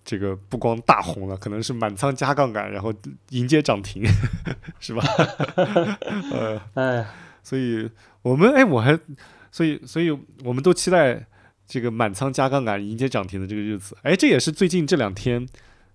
[0.05, 2.93] 这个不光大红了，可能是满仓加杠杆，然后
[3.31, 4.01] 迎接涨停，
[4.79, 5.03] 是吧？
[6.31, 7.05] 呃，哎，
[7.43, 7.89] 所以
[8.21, 8.97] 我们哎，我还。
[9.51, 10.09] 所以，所以
[10.43, 11.27] 我们都期待
[11.67, 13.95] 这个满仓加杠杆迎接涨停的这个日子。
[14.01, 15.47] 哎，这也是最近这两天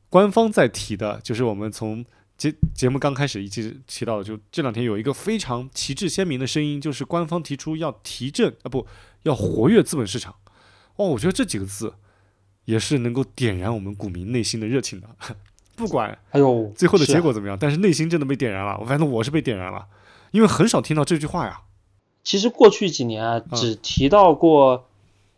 [0.08, 2.04] 官方在提的，就是我们从
[2.36, 8.86] 节节目刚开始一直提到的，就这两天有一个非常旗帜鲜明的声音，就是官方提出要提振啊，不
[9.22, 10.34] 要活跃资本市场。
[10.96, 11.94] 哦，我觉得这几个字
[12.66, 15.08] 也是能够点燃我们股民内心的热情的。
[15.74, 18.82] 不管哎呦最后的结果怎么样，但是内心真的被点燃了。
[18.86, 19.86] 反正我是被点燃了，
[20.30, 21.60] 因为很少听到这句话呀。
[22.26, 24.84] 其实过去几年啊，只提到过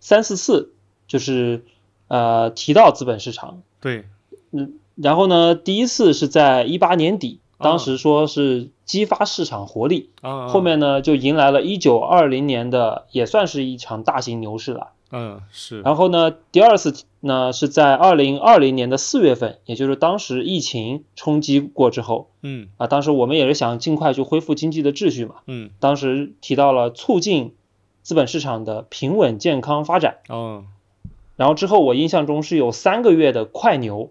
[0.00, 0.72] 三四次，
[1.06, 1.66] 就是
[2.08, 3.62] 呃提到资本市场。
[3.78, 4.06] 对，
[4.52, 4.78] 嗯。
[4.96, 14.88] 然后呢，第一次是在一八年底，当时说是激发市场活力，后面呢就迎来了一九二零年的，也算是一场大型牛市了。
[15.12, 15.82] 嗯，是。
[15.82, 27.54] 然后呢，第二次呢是在二零二零年的四月份，也就是当时疫情冲击过之后，嗯，啊，当时我们也是想尽快去恢复经济的秩序嘛，嗯，当时提到了促进
[28.02, 30.18] 资本市场的平稳健康发展。
[30.28, 30.64] 哦，
[31.36, 34.10] 然后之后我印象中是有三个月的快牛。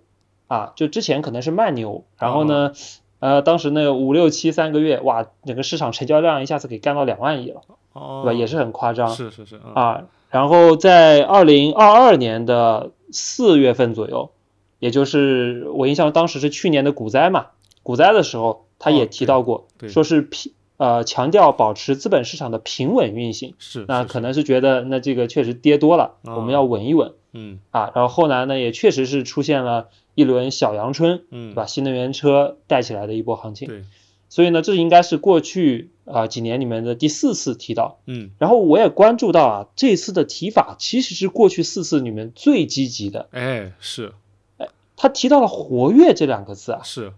[0.49, 2.71] 啊，就之前可能是慢牛，然后呢，
[3.19, 8.39] 呃，当时那个五六七三个月，哇，整个市场成交量一下子给干到两万亿了，哦对吧？
[8.39, 10.05] 也是很夸张，是是是啊。
[10.29, 14.31] 然后在二零二二年的四月份左右，
[14.79, 17.47] 也就是我印象当时是去年的股灾嘛，
[17.83, 29.89] 股灾的时候他也提到过，说是平呃强调保持资本市场的平稳运行，是那可能是觉得那这个确实跌多了，我们要稳一稳，嗯啊，然后后来呢也确实是出现了。
[30.17, 31.67] 一轮小阳春，嗯，对吧？
[31.67, 33.83] 新能源车带起来的一波行情，对，
[34.29, 44.13] 所以呢，这应该是过去啊几年里面的第四次提到，嗯，然后我也关注到啊，这次的提法其实是过去四次里面最积极的，哎，是，
[44.57, 47.13] 哎，他提到了活跃这两个字啊，是，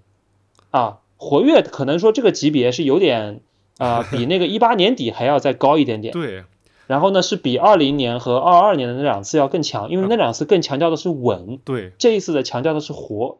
[0.71, 3.41] 啊，活跃可能说这个级别是有点
[3.77, 6.43] 啊，比那个一八年底还要再高一点点， 对。
[6.87, 13.37] 然后呢，是比二零年和二二年的那两次要更强，因为那两次更强调的是稳，对，这一次的强调的是活，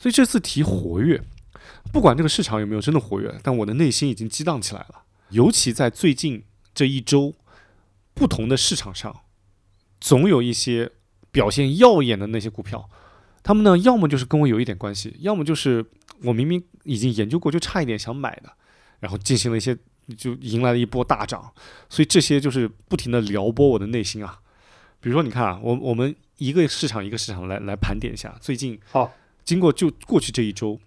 [0.00, 1.22] 所以这次提活跃，
[1.92, 5.02] 不管这个市场有没有真的活跃，但我的内心已经激荡起来了。
[5.30, 7.34] 尤其在最近这一周，
[8.14, 9.20] 不同的市场上，
[10.00, 10.90] 总有一些
[11.30, 12.88] 表现耀眼的那些股票，
[13.42, 15.84] 他们呢，要么就是跟我有一点关系，要么就是
[16.24, 18.52] 我明明已经研究过，就差一点想买的，
[19.00, 19.76] 然后进行了一些。
[20.16, 21.52] 就迎来了一波大涨，
[21.88, 24.40] 所以这些就是不停的撩拨我的内心啊。
[25.00, 29.12] 比如说，你看啊，我我们一个市场一个市场来来盘点一下，最近好，
[29.44, 30.78] 经过就过去这一周，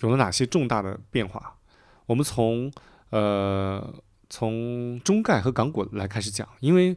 [0.00, 1.56] 有了哪些重大的变化？
[2.06, 2.70] 我们从
[3.10, 3.94] 呃
[4.28, 6.96] 从中概和港股来开始讲，因为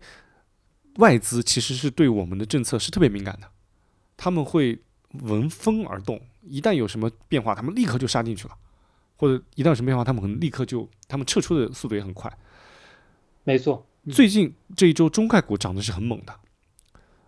[0.95, 3.47] 外资其实是对我们的政策是特别敏感的，
[4.17, 4.79] 他们会
[5.23, 8.57] 闻风而动，一旦有什么变化，他们立刻就杀进去了。
[9.15, 12.31] 或者一旦有什么变化，他们可能立刻就，他们撤出的速度也很快。
[13.43, 16.33] 没错，最近这一周中概股涨的是很猛的，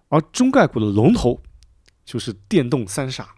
[0.08, 1.42] 而中概股的龙头
[2.06, 3.36] 就是电动三傻。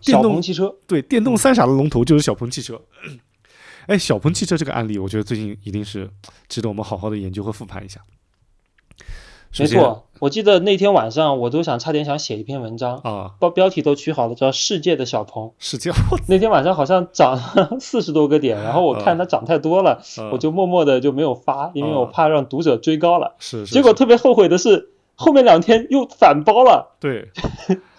[0.00, 2.80] 小鹏汽车对电动三傻的龙头就是小鹏汽车。
[3.86, 6.08] 哎，小鹏汽车这个案例，我觉得最近一定是
[6.48, 8.00] 值得我们好好的研究和复盘一下。
[9.58, 15.48] 没错，我记得那天晚上我都想差点想写一篇文章啊，标标题都取好了，叫《世界的小鹏》。
[15.58, 15.90] 世界，
[16.28, 17.36] 那天晚上好像涨
[17.80, 20.00] 四十多个点，然后我看它涨太多了，
[20.30, 23.34] 我就默默的就没有发，因为我怕让读者追高了。
[23.40, 26.96] 是，结果特别后悔的是，后面两天又反包了。
[27.00, 27.30] 对，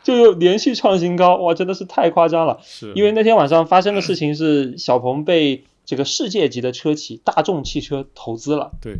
[0.03, 2.59] 就又连续创新高，哇，真的是太夸张了。
[2.63, 8.71] 是，因为那天晚上发生的事情是，小鹏被这个世界级的车企大众汽车投资了。
[8.81, 8.99] 对。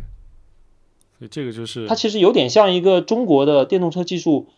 [1.18, 4.48] 所以这个就是它其实有点像一个中国的电动车技术，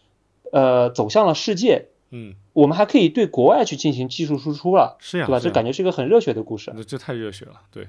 [0.53, 1.89] 呃，走向了世界。
[2.11, 5.41] 嗯，我们还可以对国外去进行技术输出了，是呀，对吧？
[5.41, 6.73] 这感觉是一个很热血的故事。
[6.77, 7.55] 那这太热血了。
[7.73, 7.89] 对，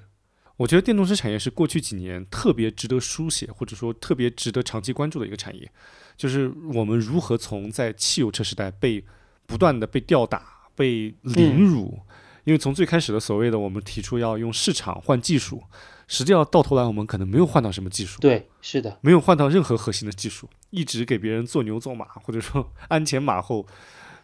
[0.58, 5.70] 我觉得电动车产业是过去几年特别值得书写，或者说特别值得长期关注的一个产业。
[6.18, 9.04] 就是我们如何从在汽油车时代被
[9.46, 12.00] 不断的被吊打、被凌辱，
[12.44, 15.64] 因为从最开始的所谓的我们提出要用市场换技术。
[16.08, 18.22] 实际上到头来，我们可能没有换到什么技术。
[18.22, 23.66] 对，是的，没有换到任何核心的技术，一直给别人做牛做马，或者说 鞍前马后，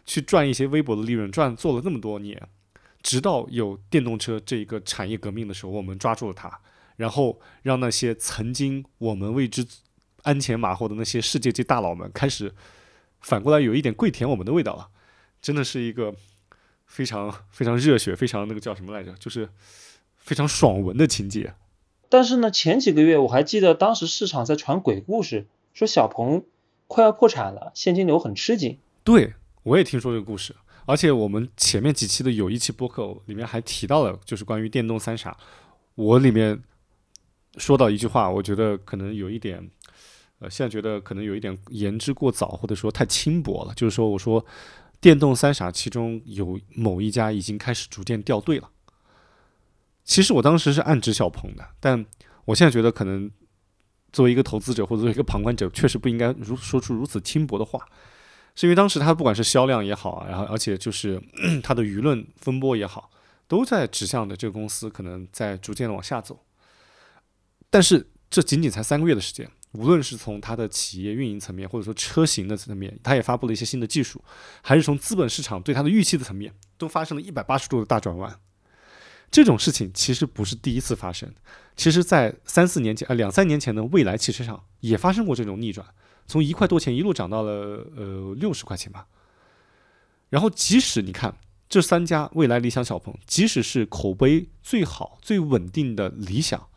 [0.06, 2.40] 去赚一些微薄的利润，赚做了那么多年，
[3.02, 6.60] 直到有电动车这一个产业革命的时候，我们抓住了它，
[6.94, 9.66] 然后让那些曾经我们为之
[10.22, 12.52] 鞍前马后的那些世界级大佬们，开始
[13.20, 14.88] 反过来有一点跪舔我们的味道了。
[15.40, 16.14] 真的是一个
[16.86, 19.48] 非常非常热血，非常那个叫什么来着，就是
[20.16, 21.54] 非常爽文的情节。
[22.08, 26.44] 但是呢，前几个月我还记得，当时市场在传鬼故事，说小鹏
[26.86, 28.78] 快要破产了，现金流很吃紧。
[29.02, 30.54] 对，我也听说这个故事，
[30.84, 35.36] 而且我们前面几期的有一期播客里面还提到了，就是关于电动三傻。
[35.94, 36.62] 我里面
[37.56, 39.70] 说到一句话，我觉得可能有一点，
[40.42, 43.72] 呃，现在觉得可能有一点言之过早，或者说太轻薄了。
[43.74, 44.44] 就是说，我说
[45.00, 48.68] 电动三傻其中有某一家已经开始逐渐掉队了。
[50.04, 52.04] 其实我当时是暗指小鹏的，但
[52.44, 53.30] 我现在觉得可能
[54.12, 57.78] 作为一个投资者或者作为一个旁观者，确实不应该如说出如此轻薄的话，
[58.56, 61.22] 是因为当时它不管是销量也好，然后而且就是
[61.62, 63.12] 它的舆论风波也好，
[63.46, 66.44] 都在指向的这个公司可能在逐渐的往下走。
[67.70, 74.22] 但是这仅仅才三个月的时间，无论是从它的企业运营层面，或者说车型的层面，它也发布了一些新的技术，
[74.62, 78.38] 还是从资本市场对它的预期的层面，都发生了一百八十度的大转弯。
[79.30, 81.32] 这种事情其实不是第一次发生，
[81.74, 85.86] 其实，在三四年前，呃，两三年前的蔚来汽车上也发生过这种逆转，
[86.26, 89.06] 从一块多钱一路涨到了呃六十块钱吧。
[90.28, 91.34] 然后，即使你看
[91.66, 96.68] 这三家蔚来、理想、小鹏，即使是口碑最好、最稳定的理想，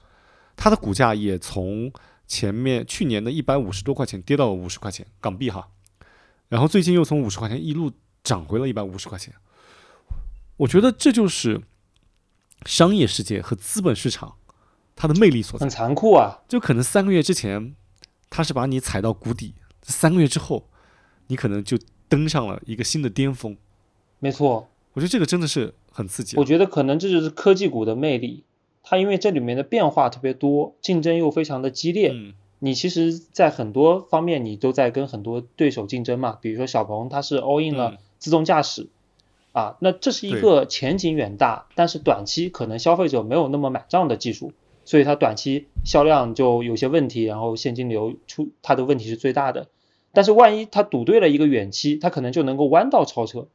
[0.56, 1.92] 它的股价也从
[2.28, 5.70] 前面去年的一百五十多块钱跌到了五十块钱港币哈，
[6.50, 7.92] 然后最近又从五十块钱一路
[8.24, 9.34] 涨回了一百五十块钱。
[10.58, 11.62] 我觉得这就是。
[12.66, 14.38] 商业世界和资本市场，
[14.96, 16.40] 它的魅力所在很残酷啊！
[16.48, 17.76] 就可能三个月之前，
[18.30, 20.68] 它是把你踩到谷底，三个月之后，
[21.28, 21.78] 你可能就
[22.10, 23.56] 登上了一个新的巅峰。
[24.18, 26.38] 没错，我觉得这个真的是很刺激。
[26.38, 28.44] 我觉得可能这就是科技股的魅力，
[28.86, 32.12] 它因为这里面的变化特别多，竞争又非常的激烈。
[32.14, 36.38] 嗯，你其实，在很多方面你都在跟很多对手竞争嘛。
[36.40, 38.88] 比如说小鹏，它是 all in 了自动驾驶。
[39.52, 44.52] 啊，那这是一个前景远大，但是短期可能消费者没有那么买账的技术，
[44.84, 49.68] 所以它短期销量就有些问题，然后现金流出它的问题是最大的。
[50.12, 53.48] 但是万一它赌对了一个远期，它可能就能够弯道超车，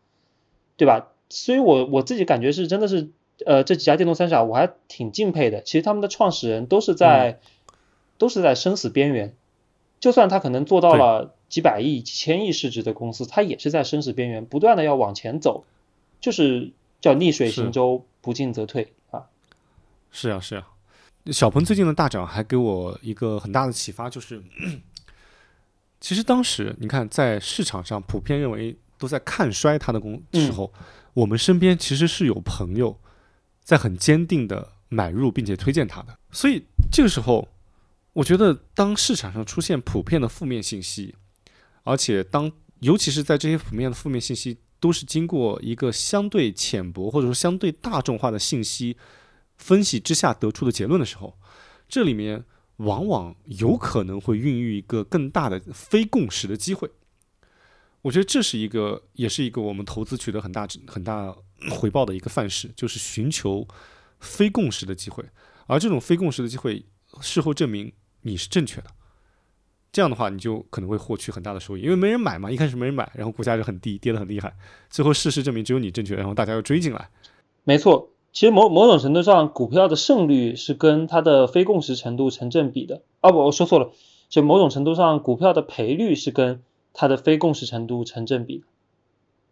[0.79, 1.09] 对吧？
[1.29, 3.11] 所以我我自己感觉是真的是，
[3.47, 5.63] 呃，这几家电动三傻我还挺敬佩的。
[5.63, 7.41] 其实他们的创始人都是在
[8.19, 9.35] 都是在生死边缘，
[10.01, 15.65] 就算他可能做到了几百亿、几千亿市值的公司，他也是在生死边缘，不断的要往前走。
[16.21, 19.25] 就是叫逆水行舟，不进则退啊！
[20.11, 20.69] 是啊，是啊。
[21.33, 24.43] 小鹏最近的大涨还给我一个很大的启发，就是
[25.99, 30.71] 其实当时你看，在市场上普遍认为都在看衰它的公时候，
[31.15, 32.95] 我们身边其实是有朋友
[33.63, 36.19] 在很坚定的买入并且推荐它的。
[36.31, 37.49] 所以这个时候，
[38.13, 41.15] 我觉得当市场上出现普遍的负面信息，
[41.85, 44.59] 而且当尤其是在这些普遍的负面信息。
[44.83, 48.97] 都是经过一个相对浅薄或者说相对大众化的信息
[49.59, 51.37] 分析之下得出的结论的时候，
[51.87, 52.45] 这里面
[52.77, 56.91] 往往有可能会孕育一个更大的非共识的机会。
[58.03, 61.35] 我觉得这是一个，也是一个我们投资取得很大很大
[61.71, 63.67] 回报的一个范式，就是寻求
[64.21, 65.25] 非共识的机会，
[65.67, 66.85] 而这种非共识的机会，
[67.21, 68.87] 事后证明你是正确的。
[69.93, 74.57] 这样的话，你就可能会获取很大的收益，因为没人买嘛，一开始没人买，然后股价就很低，跌得很厉害。
[74.89, 77.11] 最后事实证明只有你正确，然后大家又追进来。
[77.65, 83.03] 没错，其实某某种程度上，股票的胜率是跟它的非共识程度成正比的。
[83.21, 83.91] 哦不，我说错了，
[84.29, 88.65] 就某种程度上，股票的赔率是跟它的非共识程度成正比。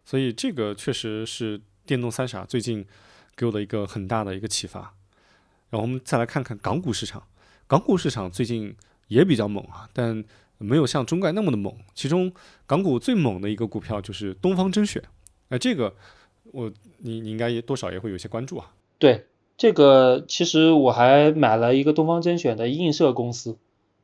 [0.05, 2.85] 所以这个确实是电动三傻最近
[3.35, 4.93] 给我的一个很大的一个启发。
[5.69, 7.23] 然后我们再来看看港股市场，
[7.67, 8.75] 港股市场最近。
[9.09, 10.23] 也比较猛啊，但
[10.59, 11.75] 没有像中概那么的猛。
[11.95, 12.31] 其中
[12.67, 15.01] 港股最猛的一个股票就是东方甄选，
[15.47, 15.95] 哎，这个
[16.51, 18.71] 我你你应该也多少也会有些关注啊。
[18.99, 19.25] 对，
[19.57, 23.57] 这个其实我还买了一个东方甄选的映射公司，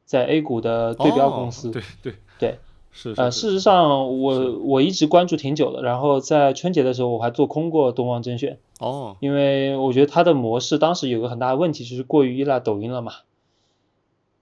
[0.06, 1.69] 在 A 股的对标公司。
[1.69, 2.60] 对对对，
[2.97, 8.58] 是呃，事实上我我一直关注挺久的，然后在春节的时候我还做空过东方甄选。
[8.79, 13.12] 哦，因为我觉得它的模式当时有个很大的问题，就是过于依赖抖音了嘛。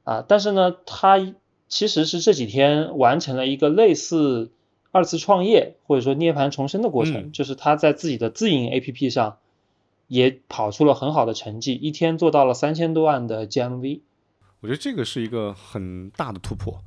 [0.04, 1.34] 啊，但是呢，它
[1.68, 4.52] 其实是这几天完成了一个类似
[4.92, 9.38] 二次创业或者说涅槃重生的过程，就是他在自己的自营 APP 上
[10.08, 14.02] 也跑出了很好的成绩，一天做到了三千多万的 GMV。
[14.62, 16.80] 我觉得这个是一个很大的突破，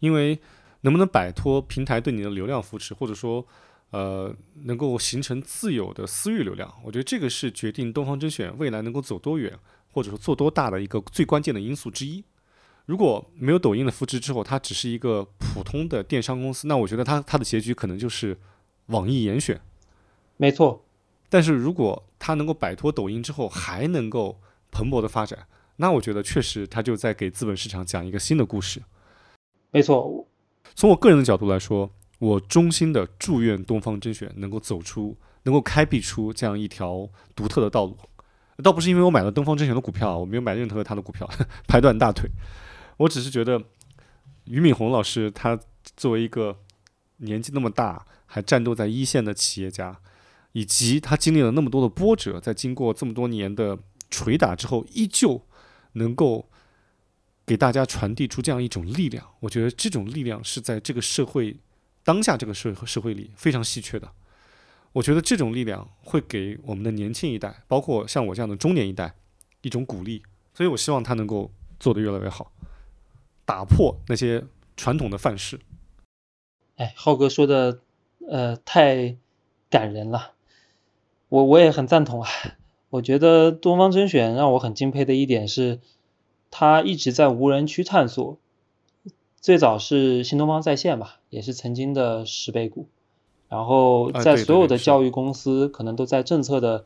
[0.00, 0.40] 因为
[0.82, 3.44] 能不能摆脱平台对你的流量扶持，或者说
[3.90, 4.32] 呃
[4.64, 9.58] 能够形成自有的私域流量，我觉得这个是决定东方甄选未来能够走多远
[9.90, 12.22] 或者说做多大的一个最关键的因素之一。
[12.86, 18.36] 如果没有抖音的扶持之后，它只是一个普通的电商公司，那我觉得它它的结局可能就是
[18.86, 19.60] 网易严选。
[20.36, 20.84] 没错，
[21.28, 24.40] 但是如果它能够摆脱抖音之后，还能够
[24.72, 28.82] 蓬勃的发展，那我觉得确实它就在给资本市场讲一个新的故事。
[29.70, 30.26] 没错，
[30.74, 37.96] 从我个人的角度来说，我衷心的祝愿东方甄选能够走出，能够开辟出这样一条独特的道路。
[38.62, 41.28] 倒不是因为我买了东方甄选的股票，我没有买任何他的股票，
[41.66, 42.30] 拍断大腿。
[42.98, 43.60] 我只是觉得，
[44.44, 45.58] 俞敏洪老师他
[45.96, 46.58] 作为一个
[47.16, 49.98] 年纪那么大还战斗在一线的企业家，
[50.52, 53.76] 以及他经历了那么多的波折，在经过这么多年的
[54.10, 55.44] 捶打之后，依旧
[55.94, 56.48] 能够
[57.44, 59.26] 给大家传递出这样一种力量。
[59.40, 61.56] 我觉得这种力量是在这个社会
[62.04, 64.10] 当下这个社会社会里非常稀缺的。
[64.92, 69.14] 我觉得这种力量会给我们的年轻一代，包括像我这样的中年一代
[69.62, 70.22] 一种鼓励。
[70.54, 72.52] 所以我希望他能够做得越来越好，
[73.46, 74.44] 打破那些
[74.76, 75.58] 传统的范式。
[76.76, 77.80] 哎，浩哥说的，
[78.28, 79.16] 呃，太
[79.70, 80.32] 感人了，
[81.30, 82.28] 我我也很赞同啊。
[82.90, 85.80] 我觉得东方甄选让我很敬佩的一点是，
[86.52, 88.38] 他一直在无人区探索。
[89.40, 92.86] 最早是新东方在线吧，也是曾经的十倍股，
[93.48, 96.84] 然后在所有的教育公司可能都在政策的。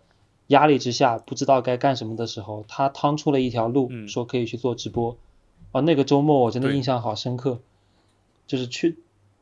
[0.48, 5.16] 压力之下不知道该干什么的时候，他趟出了一条路，说可以去做直播。
[5.72, 7.58] 哦，那个周末我真的印象好深刻，
[8.46, 8.96] 就是去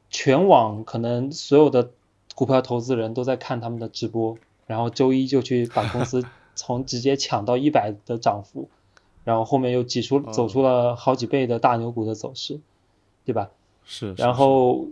[0.08, 1.90] 全网可能所有的
[2.34, 8.70] 股票投资人都在看他们的直播，然后周一就去把公司从直接抢到一百的涨幅，
[9.24, 12.60] 然后后面又挤出走出了好几倍的大牛股的走势，
[13.24, 13.50] 对吧？
[13.84, 14.14] 是。
[14.16, 14.86] 然后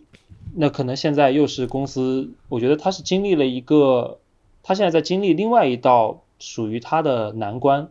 [0.55, 4.19] 那可能现在又是公司，我觉得它是经历了一个。
[4.65, 7.89] 它现在在经历另外一道属于它的难关，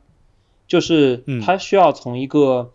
[0.69, 2.71] 就是它需要从一个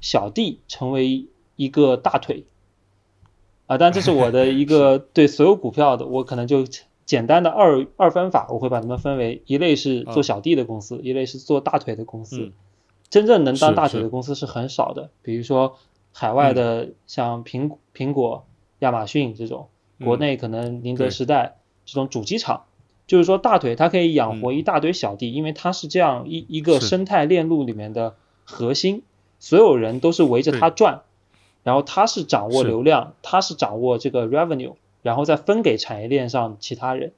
[0.00, 2.42] 小弟成为一个大腿，
[3.68, 6.64] 啊，但这是我的一个 对所有股票的，我可能就
[7.04, 12.50] 简单的二二分法，我会把它们分为一类是做小弟的公司，一类是做大腿的公司。
[13.10, 15.76] 真正能当大腿的公司是很少的，比如说
[16.12, 18.46] 海外的像苹苹果、
[18.80, 19.68] 亚马逊这种，
[20.04, 22.64] 国内可能宁德时代这种主机厂。
[23.06, 29.04] 就是说，大腿它可以养活一大堆小弟，因为它是这样一一个生态链路里面的核心，
[29.38, 31.02] 所有人都是围着它转，
[31.62, 37.12] 然后它是掌握流量，它是掌握这个 revenue，然后再分给产业链上其他人，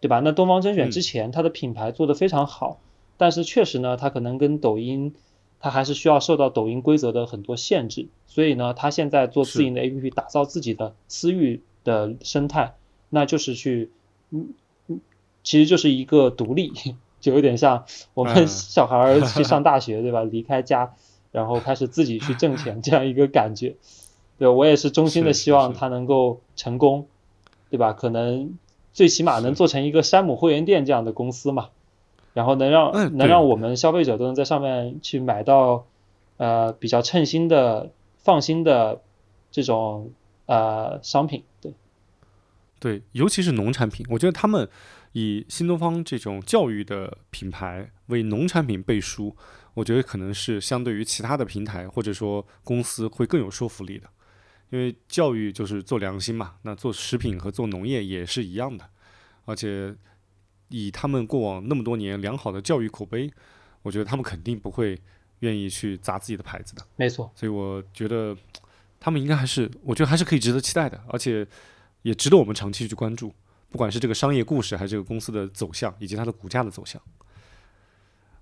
[0.00, 0.20] 对吧？
[0.20, 2.80] 那东方甄选之前它的品牌做得非常好，
[3.18, 5.14] 但是确实呢，它可能跟抖音，
[5.60, 12.74] 它还是需要受到抖音规则的很多限制，所以呢，它现在做自营的 APP，打造自己的私域的生态，
[13.10, 13.90] 那就是去
[14.30, 14.48] 嗯。
[15.42, 16.72] 其实就是一个独立，
[17.20, 17.84] 就有点像
[18.14, 20.24] 我们小孩去上大学，对吧？
[20.24, 20.96] 离开家，
[21.30, 23.76] 然后开始自己去挣钱这样一个感觉。
[24.38, 27.06] 对我也是衷心的希望他能够成功，
[27.70, 27.92] 对吧？
[27.92, 28.58] 可能
[28.92, 31.68] 最起码能做成一个山姆会员店这样的公司嘛，
[32.36, 35.86] 然后能让能让我们消费者都能在上面去买到
[36.36, 39.00] 呃比较称心的、放心的
[39.50, 40.10] 这种
[40.44, 41.42] 呃商品。
[41.62, 41.72] 对，
[42.78, 44.68] 对，尤其是农产品，我觉得他们。
[45.12, 49.34] 以新东方这种教育的品牌为农产品背书，
[49.72, 54.06] 我觉得可能是相对于其他的平台或者说公司会更有说服力的。
[54.68, 58.84] 因为教育就是做良心嘛，那做食品和做农业也是一样的。
[59.46, 59.94] 而且
[60.68, 63.30] 以他们过往那么多年良好的教育口碑，
[63.82, 65.00] 我觉得他们肯定不会
[65.40, 66.82] 愿意去砸自己的牌子的。
[66.96, 68.36] 没错，所以我觉得
[68.98, 71.46] 他们应该还是，我觉得还是可以值得期待的，而且
[72.02, 73.32] 也值得我们长期去关注。
[73.68, 77.02] 不管是这个商业故事，还是这个公司的走向，以及它的股价的走向，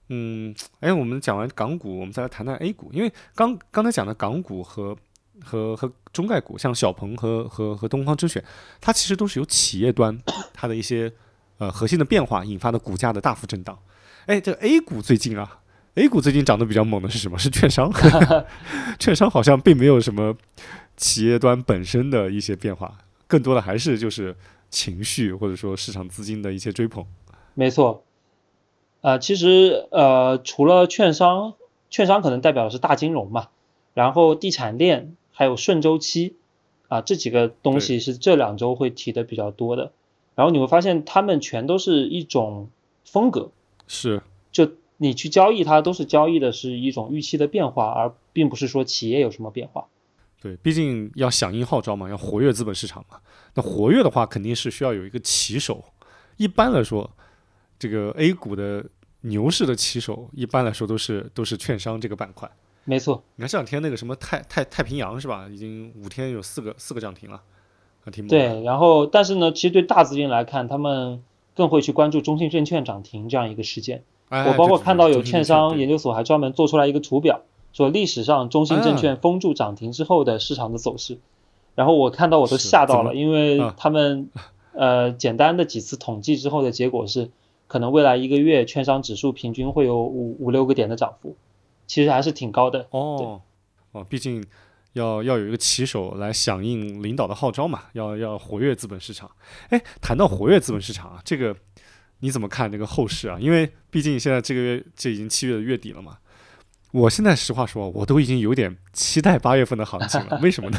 [0.09, 4.97] 嗯，哎，我们讲完港股，我们再来谈谈 A 股，因为刚刚才讲的港股和
[5.41, 8.45] 和和中概股，像小鹏和和和东方甄选，
[8.81, 10.17] 它其实都是由企业端
[10.53, 11.13] 它的一些
[11.59, 13.79] 呃核心的变化引发的股价的大幅震荡。
[14.27, 15.61] 哎，这 A 股最近啊
[15.95, 17.39] ，A 股最近涨得比较猛的是什么？
[17.39, 17.93] 是券商，
[18.99, 20.37] 券商好像并没有什么
[20.97, 24.35] 企业端本身的一些变化，更多的还是就是。
[24.71, 27.07] 情绪或者说市场资金的一些追捧，
[27.55, 28.03] 没错，
[29.03, 31.55] 呃，其实呃，除了券商，
[31.91, 33.51] 券商可能代表的是大金融嘛，
[33.93, 36.35] 然后地产链还有顺周期
[36.89, 39.93] 啊这几个东西是这两周会提的比较多的，
[40.35, 42.69] 然后你会发现他们全都是一种
[43.05, 43.51] 风格，
[43.87, 49.87] 是，就你去交易它都是交易的是一种预期的变化，而并不是说企业有什么变化。
[50.41, 53.19] 对，毕竟要响应号召嘛，要活跃资本市场嘛。
[53.55, 55.83] 那活跃的话，肯定是需要有一个旗手。
[56.37, 57.11] 一般来说，
[57.79, 58.85] 这个 A 股的
[59.23, 62.51] 牛市的旗手，一般来说都是都是券商这个板块。
[62.85, 65.49] 没错，你看这两天那个什么太太太平洋是吧？
[65.49, 67.54] 已经五天有四个四个涨停了，还
[68.11, 68.27] 挺。
[68.29, 71.23] 对，然后但是呢，其实对大资金来看，他们
[71.55, 74.03] 更会去关注中信证券涨停这样一个事件。
[74.29, 77.43] 我包括看到有券商研究所还专门做出来一个图表。
[77.73, 81.19] 说历史上中信证券封住涨停之后的市场的走势，
[81.75, 84.31] 然后我看到我都吓到了，因为他们
[84.73, 87.33] 呃简单的几次统计之后的结果是，
[87.67, 91.35] 可能未来一个月券商指数平均会有五五六个点的涨幅，
[91.89, 92.87] 其实还是挺高的。
[92.91, 93.41] 哦，
[93.91, 94.45] 哦，毕竟
[94.95, 99.31] 要要有一个旗手来响应领导的号召嘛，要要活跃资本市场。
[99.69, 101.55] 哎，谈到活跃资本市场啊，这个
[102.21, 103.39] 你怎么看这个后市啊？
[103.39, 106.19] 因为毕竟现在这个月这已经七月的月底了嘛。
[106.93, 110.39] 我现在实话说，我都已经有点期待八月份的行情了。
[110.41, 110.79] 为什么呢？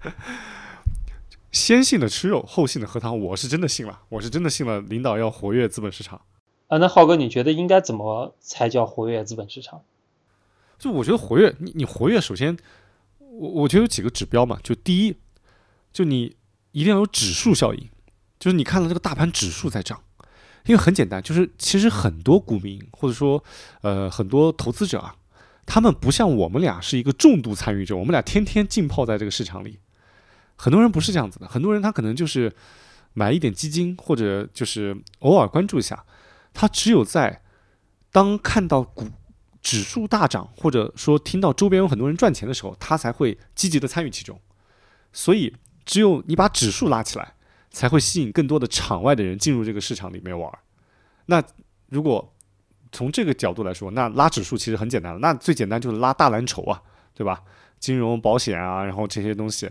[1.50, 3.18] 先信的吃肉，后信的喝汤。
[3.18, 6.20] 我是真的信了，我是真的信了，领导要活跃资本市场。
[6.68, 9.82] 啊，那浩哥，你觉得应该怎么才叫活跃资本市场？
[10.78, 12.56] 就我觉得活跃，你你活跃，首先
[13.40, 14.58] 我我觉得有几个指标嘛。
[14.62, 15.16] 就第一，
[15.92, 16.36] 就你
[16.72, 17.88] 一定要有指数效应，
[18.38, 20.02] 就是你看到这个大盘指数在涨，
[20.66, 23.42] 因为很简单，就是其实很多股民或者说
[23.80, 25.16] 呃很多投资者啊。
[25.66, 29.78] 他们不像我们俩是一个重度参与者，我们俩天天浸泡在这个市场里。
[30.56, 32.52] 很多人不是这样子的，很多人他可能就是
[33.12, 36.04] 买一点基金，或者就是偶尔关注一下。
[36.52, 37.42] 他只有在
[38.10, 39.08] 当看到股
[39.62, 44.40] 指数大涨，或者说听到周边有很多人赚钱的时候，他才会积极的参与其中。
[45.12, 45.54] 所以，
[45.84, 47.34] 只有你把指数拉起来，
[47.70, 50.50] 才会吸引更多的场外的人进入这个市场里面玩。
[51.26, 51.42] 那
[51.88, 52.34] 如果
[52.92, 55.18] 从这个角度来说，那拉指数其实很简单了。
[55.18, 56.82] 那最简单就是拉大蓝筹啊，
[57.14, 57.42] 对吧？
[57.78, 59.70] 金融、保险啊，然后这些东西，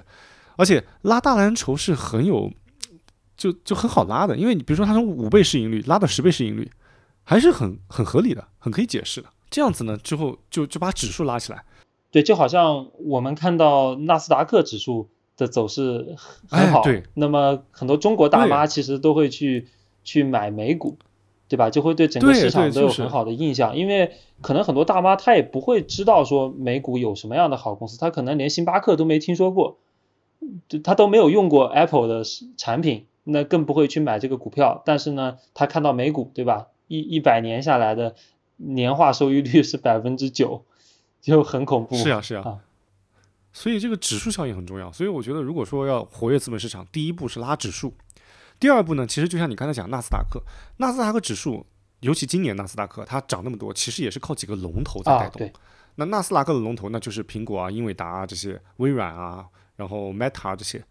[0.58, 2.52] 而且拉大蓝筹是很有，
[3.38, 4.36] 就就很好拉的。
[4.36, 6.72] 因为你比如说，它从五倍市盈率拉到十倍市盈率，
[7.24, 9.30] 还是很很合理的，很可以解释的。
[9.50, 11.64] 这样子呢，之后就就把指数拉起来。
[12.12, 16.16] 对，就好像我们看到纳斯达克指数的走势
[16.50, 17.04] 很好，对。
[17.14, 19.68] 那么很多中国大妈其实都会去
[20.04, 20.98] 去买美股。
[21.50, 21.72] 对吧？
[21.72, 29.80] 就会对整个市场都有很好的印象，因为可能很多大妈她也不会知道说美股有什么样的好公司，她可能连星巴克都没听说过，
[30.68, 32.24] 就她都没有用过 Apple 的
[32.56, 34.84] 产品，那更不会去买这个股票。
[34.86, 36.68] 但是呢，她看到美股，对吧？
[36.88, 38.14] 一一百年下来的
[38.60, 40.64] 年化收益率是百分之九，
[41.20, 41.98] 就很恐怖。
[41.98, 42.60] 是啊，是啊。
[43.52, 44.92] 所以这个指数效应很重要。
[44.92, 47.94] 所以我觉得，如果说要活跃资本市场，第一步是拉指数。
[48.60, 50.42] 第二步呢，其实就像你刚才讲纳斯达克，
[50.78, 51.66] 纳斯达克指数，
[52.02, 55.52] 尤其今年纳斯达克它涨那么多，其实也是靠几个龙头在带动。
[55.96, 59.48] 那纳斯达克的龙头，那就是苹果啊、英伟达啊这些，微软啊，
[59.78, 60.84] 然后 Meta 这些。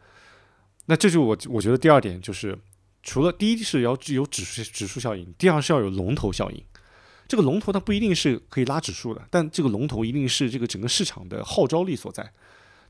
[0.87, 2.59] 那这就我我觉得第二点就是，
[3.03, 6.63] 除了第一是要有指数指数效应，第二是要有龙头效应。
[7.29, 12.33] 这个龙头它不一定是可以拉指数的，但这个龙头一定是这个整个市场的号召力所在。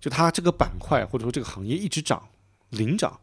[0.01, 2.28] 就它这个板块或者说这个行业一直涨，
[2.70, 3.20] 领涨。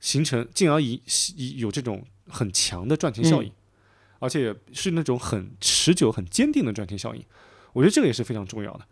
[0.00, 0.98] 形成，进而以
[1.36, 3.52] 以有这种很强的赚钱效应，
[4.18, 7.22] 而且是那种很持久、很坚定的赚钱效应。
[7.74, 8.86] 我觉得这个也是非常重要的。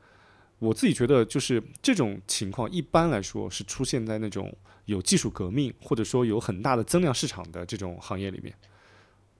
[0.58, 4.54] 我自己觉得，就是这种情况一般来说是出现在那种
[4.84, 8.54] 有技术革命或者说有很大的增量市场的这种行业里面。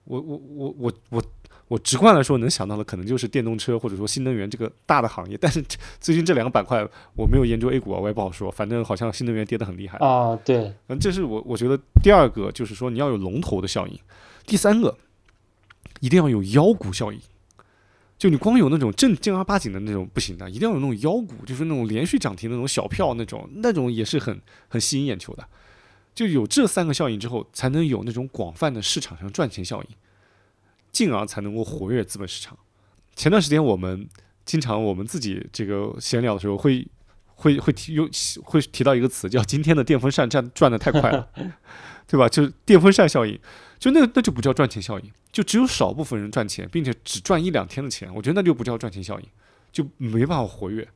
[0.05, 1.23] 我我我我我。
[1.69, 5.63] 我直观来说能想到的可能就是电动车或者说新能源这个大的行业，但是
[6.01, 8.51] 最近这两个板块我没有研究 A 股啊，我也不好说。
[8.51, 10.35] 反正好像新能源跌得很厉害啊。
[10.43, 13.97] 对，嗯，这是我我觉得第二个就是说你要有龙头的效应，
[14.45, 14.97] 第三个
[15.99, 17.19] 一定要有妖股效应。
[18.17, 25.47] 就你光有那种正正儿八经的那种不行的，一定要有那种妖股，就是那种连续涨停的那种小票那种，那种也是很很吸引眼球的。
[26.13, 29.89] 就有这三个效应之后，才能有那种广泛的市场上赚钱效应。
[30.91, 32.57] 进而才能够活跃资本市场。
[33.15, 34.07] 前段时间我们
[34.45, 36.87] 经常我们自己这个闲聊的时候，会
[37.35, 38.09] 会会提有
[38.43, 41.29] 会提到一个词，叫今天的电风扇转转的太快了，
[42.07, 42.27] 对吧？
[42.29, 43.37] 就是电风扇效应，
[43.77, 49.25] 就那那就不叫赚钱效应，就只有少部分人赚钱，并且只赚一两天的钱，我觉得那就不叫赚钱效应，
[49.71, 50.87] 就没办法活跃。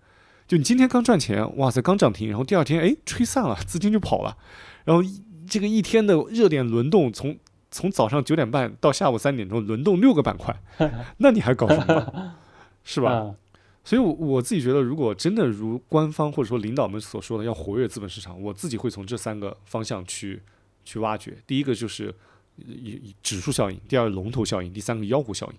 [0.48, 4.38] 就你今天刚赚钱，哇塞，刚涨停，然后第二天哎吹散了，资金就跑了，
[4.86, 5.04] 然后
[5.48, 7.38] 这个一天的热点轮动从。
[7.74, 10.56] 从早上九点半到下午三点钟轮动六个板块，
[11.18, 12.36] 那你还搞什么？
[12.84, 13.36] 是吧？
[13.84, 20.42] 所以，我我自己觉得，如果真的如官方或者说领导们所说的要活跃资本市场，我自己会从这三个方向去
[20.86, 21.36] 去挖掘。
[21.46, 22.14] 第一个就是
[22.56, 25.58] 以指数效应，第二龙头效应，第三个妖股效应。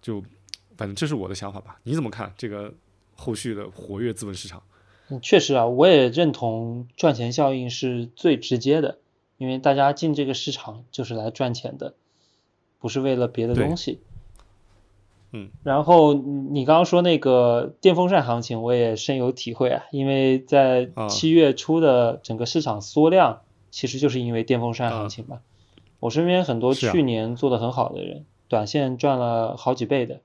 [0.00, 0.22] 就
[0.76, 1.78] 反正这是我的想法吧？
[1.82, 2.72] 你怎么看这个
[3.14, 4.62] 后续的活跃资本市场？
[5.10, 8.98] 嗯，确实啊，我也认同赚钱效应是最直接的。
[9.36, 11.94] 因为大家进这个市场就是来赚钱的，
[12.78, 14.00] 不是为了别的东西。
[15.32, 19.84] 嗯，然后你刚刚说那个电风扇行情，我也深有体会啊。
[19.90, 23.40] 因为在七月初的整个市场缩量，
[23.72, 25.40] 其实就是因为电风扇行情嘛。
[25.98, 30.20] 我身边很多去年做的很好的人，短线赚了好几倍的，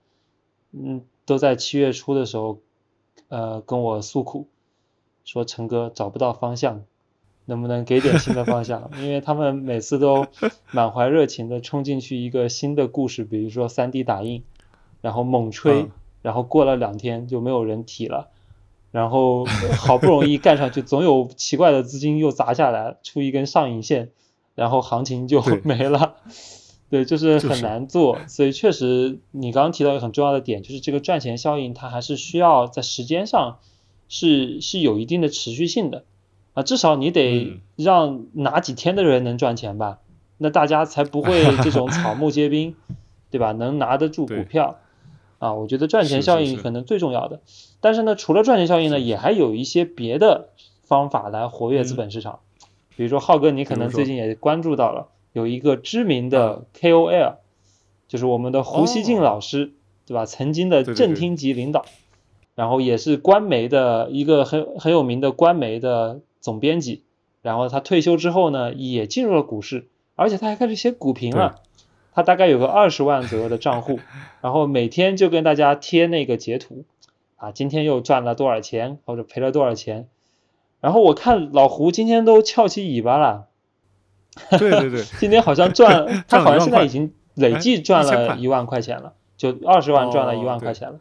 [0.73, 2.59] 嗯，都在七月初的时候，
[3.29, 4.47] 呃，跟我诉苦，
[5.25, 6.83] 说陈哥找不到方向。
[7.49, 8.89] 能不能给点新的方向？
[9.01, 10.27] 因为他们每次都
[10.71, 14.43] 满怀热情的冲进去一个新的故事，比如说 3D 打印，
[15.01, 15.87] 然后猛吹，
[16.21, 18.29] 然后过了两天就没有人提了，
[18.91, 19.43] 然后
[19.77, 24.11] 好不容易干上去，总有奇怪的资金又砸下来，出一根上影线，
[24.55, 26.15] 然后行情就 没了。
[26.91, 33.59] 对，就是很难做，所以确实你刚刚提到一个很重要的点，就是这个赚钱效应，它还是需要在时间上
[34.07, 36.03] 是是有一定的持续性的
[36.53, 39.99] 啊，至少你得让哪几天的人能赚钱吧，
[40.37, 42.75] 那大家才不会 这种草木皆兵，
[43.29, 43.51] 对吧？
[43.51, 44.77] 能拿得住股票。
[45.39, 47.39] 啊，我觉得赚钱效应可能最重要的。
[47.79, 50.49] 但是呢，除了赚钱效应呢，也还有一些别的
[50.83, 52.39] 方法来活跃资本市场，
[52.97, 55.07] 比如说浩哥，你可能最近也关注到了。
[55.31, 57.35] 有一个知名的 KOL，
[58.09, 59.71] 就是我们的胡锡进老师，
[60.05, 60.25] 对吧？
[60.25, 61.85] 曾经的正厅级领导，
[62.55, 67.03] 然后也是官媒的一个很很有名的官媒的总编辑。
[67.41, 71.61] 然后他退休之后呢，也进入了股市，而且他还开始写股评了。
[72.11, 73.99] 他大概有个二十万左右的账户，
[74.41, 76.83] 然后每天就跟大家贴那个截图，
[77.37, 80.09] 啊，今天又赚了多少钱，或者赔了多少钱。
[80.81, 83.47] 然后我看老胡今天都翘起尾巴了。
[84.51, 90.99] 对对对， 今天好像赚， 他好像现在已经累计赚了一万块钱了，就二十万赚了一万块钱了。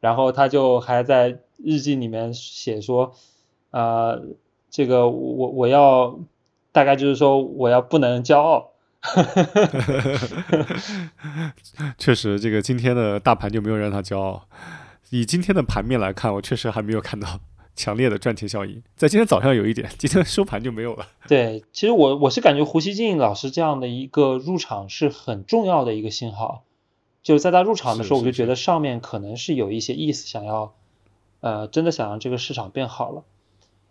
[0.00, 3.12] 然后他就还在日记里面写说，
[3.70, 4.22] 呃，
[4.74, 6.18] 这个我我要
[6.72, 8.70] 大概就是说我要不能骄傲。
[11.96, 14.48] 确实，这个今天的大盘就没有让他骄傲。
[15.10, 17.38] 以今天的盘面来看，我确实还没有看到。
[17.76, 21.06] 强烈的赚钱效应，在今天早上有一点，今天收盘就没有了。
[21.26, 26.62] 对，其实我我是感觉胡锡进老师这样的一个入场是很重要的一个信号，
[27.24, 30.72] 就在他入场的时候，我就觉得上面可能是有一些意思，想要，
[31.40, 33.24] 呃，真的想让这个市场变好了，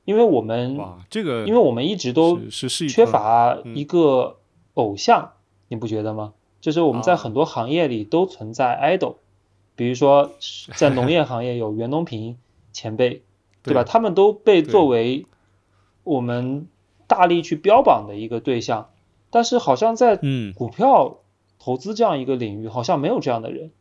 [0.06, 0.80] 因为我们
[1.10, 2.40] 这个，因为我们一直都
[2.90, 4.38] 缺乏一个
[4.74, 5.34] 偶像，
[5.68, 6.34] 你不觉得吗？
[6.62, 9.16] 就是我们在很多行业里都存在 idol，
[9.76, 10.32] 比如说
[10.76, 12.38] 在农业行业有袁隆平
[12.72, 13.24] 前辈。
[13.66, 13.86] 对吧？
[13.86, 15.26] 他们都被作为
[16.04, 16.68] 我们
[17.08, 18.90] 大力去标榜的一个对象，
[19.30, 20.20] 但是好像在
[20.54, 21.20] 股票
[21.60, 23.72] 投资这样一个领域，好像没有这样的人。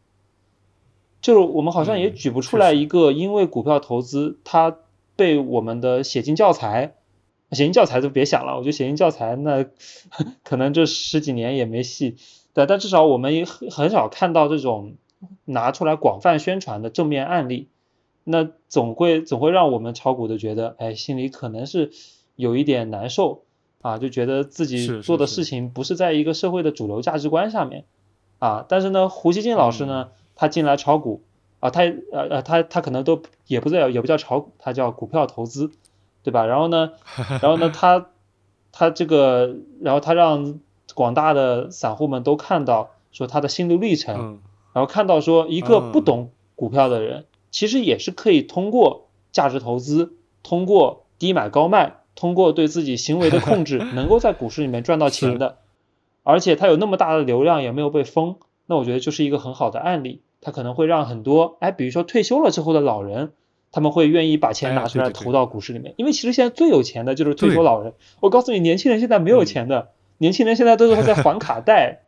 [1.21, 4.77] 就是我们好像也举不出来一个，因为股票投资他
[5.23, 6.95] 被我们的写进教材，
[7.53, 8.57] 写进教材就别想了。
[8.57, 9.65] 我觉得写进教材那
[10.43, 12.17] 可能这十几年也没戏。
[12.55, 14.97] 对，但至少我们也很很少看到这种
[15.45, 17.69] 拿出来广泛宣传的正面案例。
[18.25, 21.93] 那总会总会让我们炒股的觉得，哎，心里可能是
[22.35, 23.45] 有一点难受
[23.81, 27.85] 啊，就觉得自己做的事情不是在一个社会的主流价值观上面
[28.41, 28.67] 啊。
[28.69, 31.23] 但是呢，胡锡进老师呢，他进来炒股
[31.63, 35.71] 啊，他呃呃他他可能都也不叫也不叫炒股，他叫股票投资，
[36.25, 36.45] 对吧？
[36.45, 36.91] 然后呢，
[37.41, 38.09] 然后呢，他
[38.73, 40.59] 他这个，然后他让
[40.97, 44.41] 广大的散户们都看到说他的心路历程，
[44.73, 47.27] 然后看到说一个不懂股票的人。
[47.53, 55.59] 其实也是可以通过价值投资，通过低买高卖，通过对自己行为的控制， 能够在股市里面赚到钱的。
[56.25, 58.37] 而且他有那么大的流量，也没有被封，
[58.67, 60.23] 那我觉得就是一个很好的案例。
[60.43, 63.33] 它可能会让很多，哎，比如说退休了之后的老人，
[63.71, 65.95] 他们会愿意把钱拿出来投到股市里面。
[65.97, 67.95] 因为其实现在最有钱的就是退休老人。
[68.21, 72.03] 我告诉你，年轻人现在没有钱的，年轻人现在都是在还卡贷。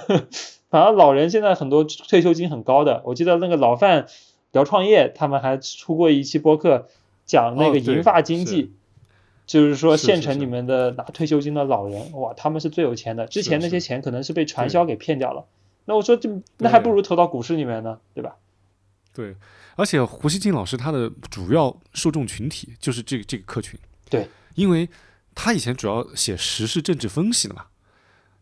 [0.68, 3.02] 反而老人现在很多退休金很高的。
[3.06, 4.06] 我记得那个老范。
[4.52, 6.88] 聊创业，他们还出过一期播客，
[7.24, 8.72] 讲那个银发经济，
[9.46, 13.28] 就是说县城里面的拿退休金的老人，哇，他们是最有钱的。
[13.28, 15.44] 之前那些钱可能是被传销给骗掉了。
[15.90, 18.36] 那我说，这那还不如投到股市里面呢，对吧？
[19.12, 19.34] 对，
[19.74, 23.76] 而且胡锡进老师他的主要受众群体就是这个这个客群。
[24.08, 24.88] 对，因为
[25.34, 27.66] 他以前主要写时事政治分析的嘛，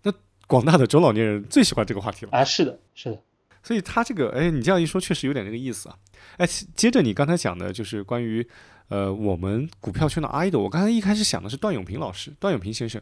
[0.02, 0.12] 那
[0.46, 2.32] 广大的中老年人最喜欢这个话题了。
[2.32, 3.18] 啊，是的，是的。
[3.62, 5.96] 所以他这个，哎，你这样一说，确实有点这个意思啊。
[6.36, 6.46] 哎，
[6.76, 8.46] 接着你刚才讲的，就是关于，
[8.88, 10.58] 呃，我们股票圈的 idol。
[10.58, 13.00] 我刚才一开始想的是段永平老师，段永平先生，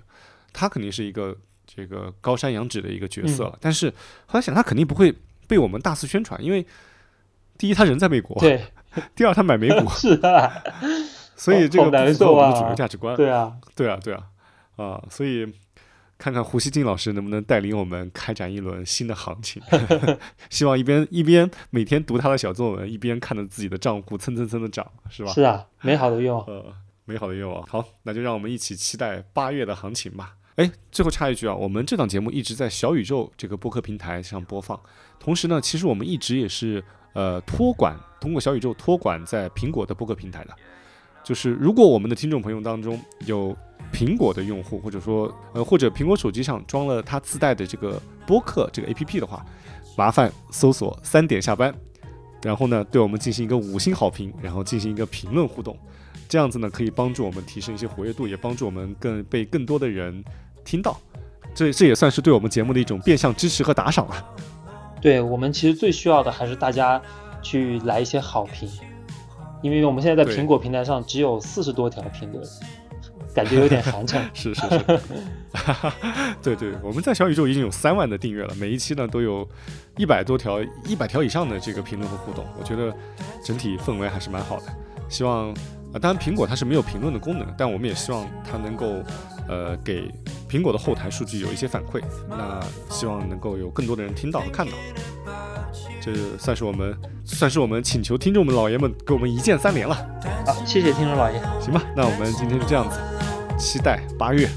[0.52, 1.36] 他肯定是一个
[1.66, 3.58] 这个高山仰止的一个角色了。
[3.60, 3.90] 但是
[4.26, 5.14] 后来想，他肯定不会
[5.46, 6.64] 被我们大肆宣传，因为
[7.58, 8.58] 第一他人在美国，对；
[9.14, 10.50] 第二他买美股， 是啊。
[11.36, 13.14] 所以这个不符合我们的主流价值观。
[13.16, 14.22] 对啊，对啊，对啊，
[14.76, 15.52] 啊，所以。
[16.18, 19.62] 看看胡锡进老师能不能带领我们开展一轮新的行情。
[20.48, 25.30] 希望一边一边每天读他的小作文，一边看着自己的账户蹭蹭蹭的涨，是吧？
[25.34, 26.42] 是啊，美好的愿望。
[26.46, 27.62] 呃，美好的愿望。
[27.66, 30.36] 好，那就让我们一起期待八月的行情吧。
[30.56, 34.78] 哎，最后插一句啊，我们这档节目一直在小宇宙这个播客平台上播放，
[35.20, 36.82] 同时呢，其实我们一直也是
[37.12, 40.56] 呃托管，通过小宇宙托管在苹果的播客平台的。
[41.22, 43.54] 就是如果我们的听众朋友当中有
[43.92, 49.44] 苹果的用户，或者说呃或者苹果手机上装了它自带的这个播客这个 APP 的话，
[49.94, 51.74] 麻烦搜索三点下班，
[52.42, 55.76] 然后呢对我们进行一个五星好评，然后进行一个评论互动，
[56.28, 60.24] 这样子呢可以帮助我们提升一些活跃度，也帮助我们更被更多的人
[60.66, 61.00] 听到。
[61.54, 64.24] 这这也算是对我们节目的一种变相支持和打赏了。
[65.00, 67.00] 对我们其实最需要的还是大家
[67.40, 68.68] 去来一些好评，
[69.62, 72.44] 因为我们现在在苹果平台上只有四十多条评论，
[73.34, 74.20] 感觉有点寒碜。
[74.34, 75.00] 是是是，
[76.42, 79.48] 对对，我们在小宇宙已经有三万的订阅了，每一期呢都有
[79.96, 82.94] 一百多条、一百条以上的这个评论和互动，我觉得
[83.44, 84.64] 整体氛围还是蛮好的。
[85.08, 85.50] 希望
[85.92, 89.02] 啊，当然苹果它是没有评论的功能，但我们也希望它能够
[89.48, 90.12] 呃给。
[90.48, 94.72] 苹果的后台数据有一些反馈，那希望能够有更多的人听到和看到。
[96.00, 99.94] 这算是我们，算是我们请求听众们老爷们给我们一键三连了。
[100.46, 101.42] 好，谢谢听众老爷。
[101.60, 102.96] 行吧，那我们今天就这样子，
[103.58, 104.48] 期待八月。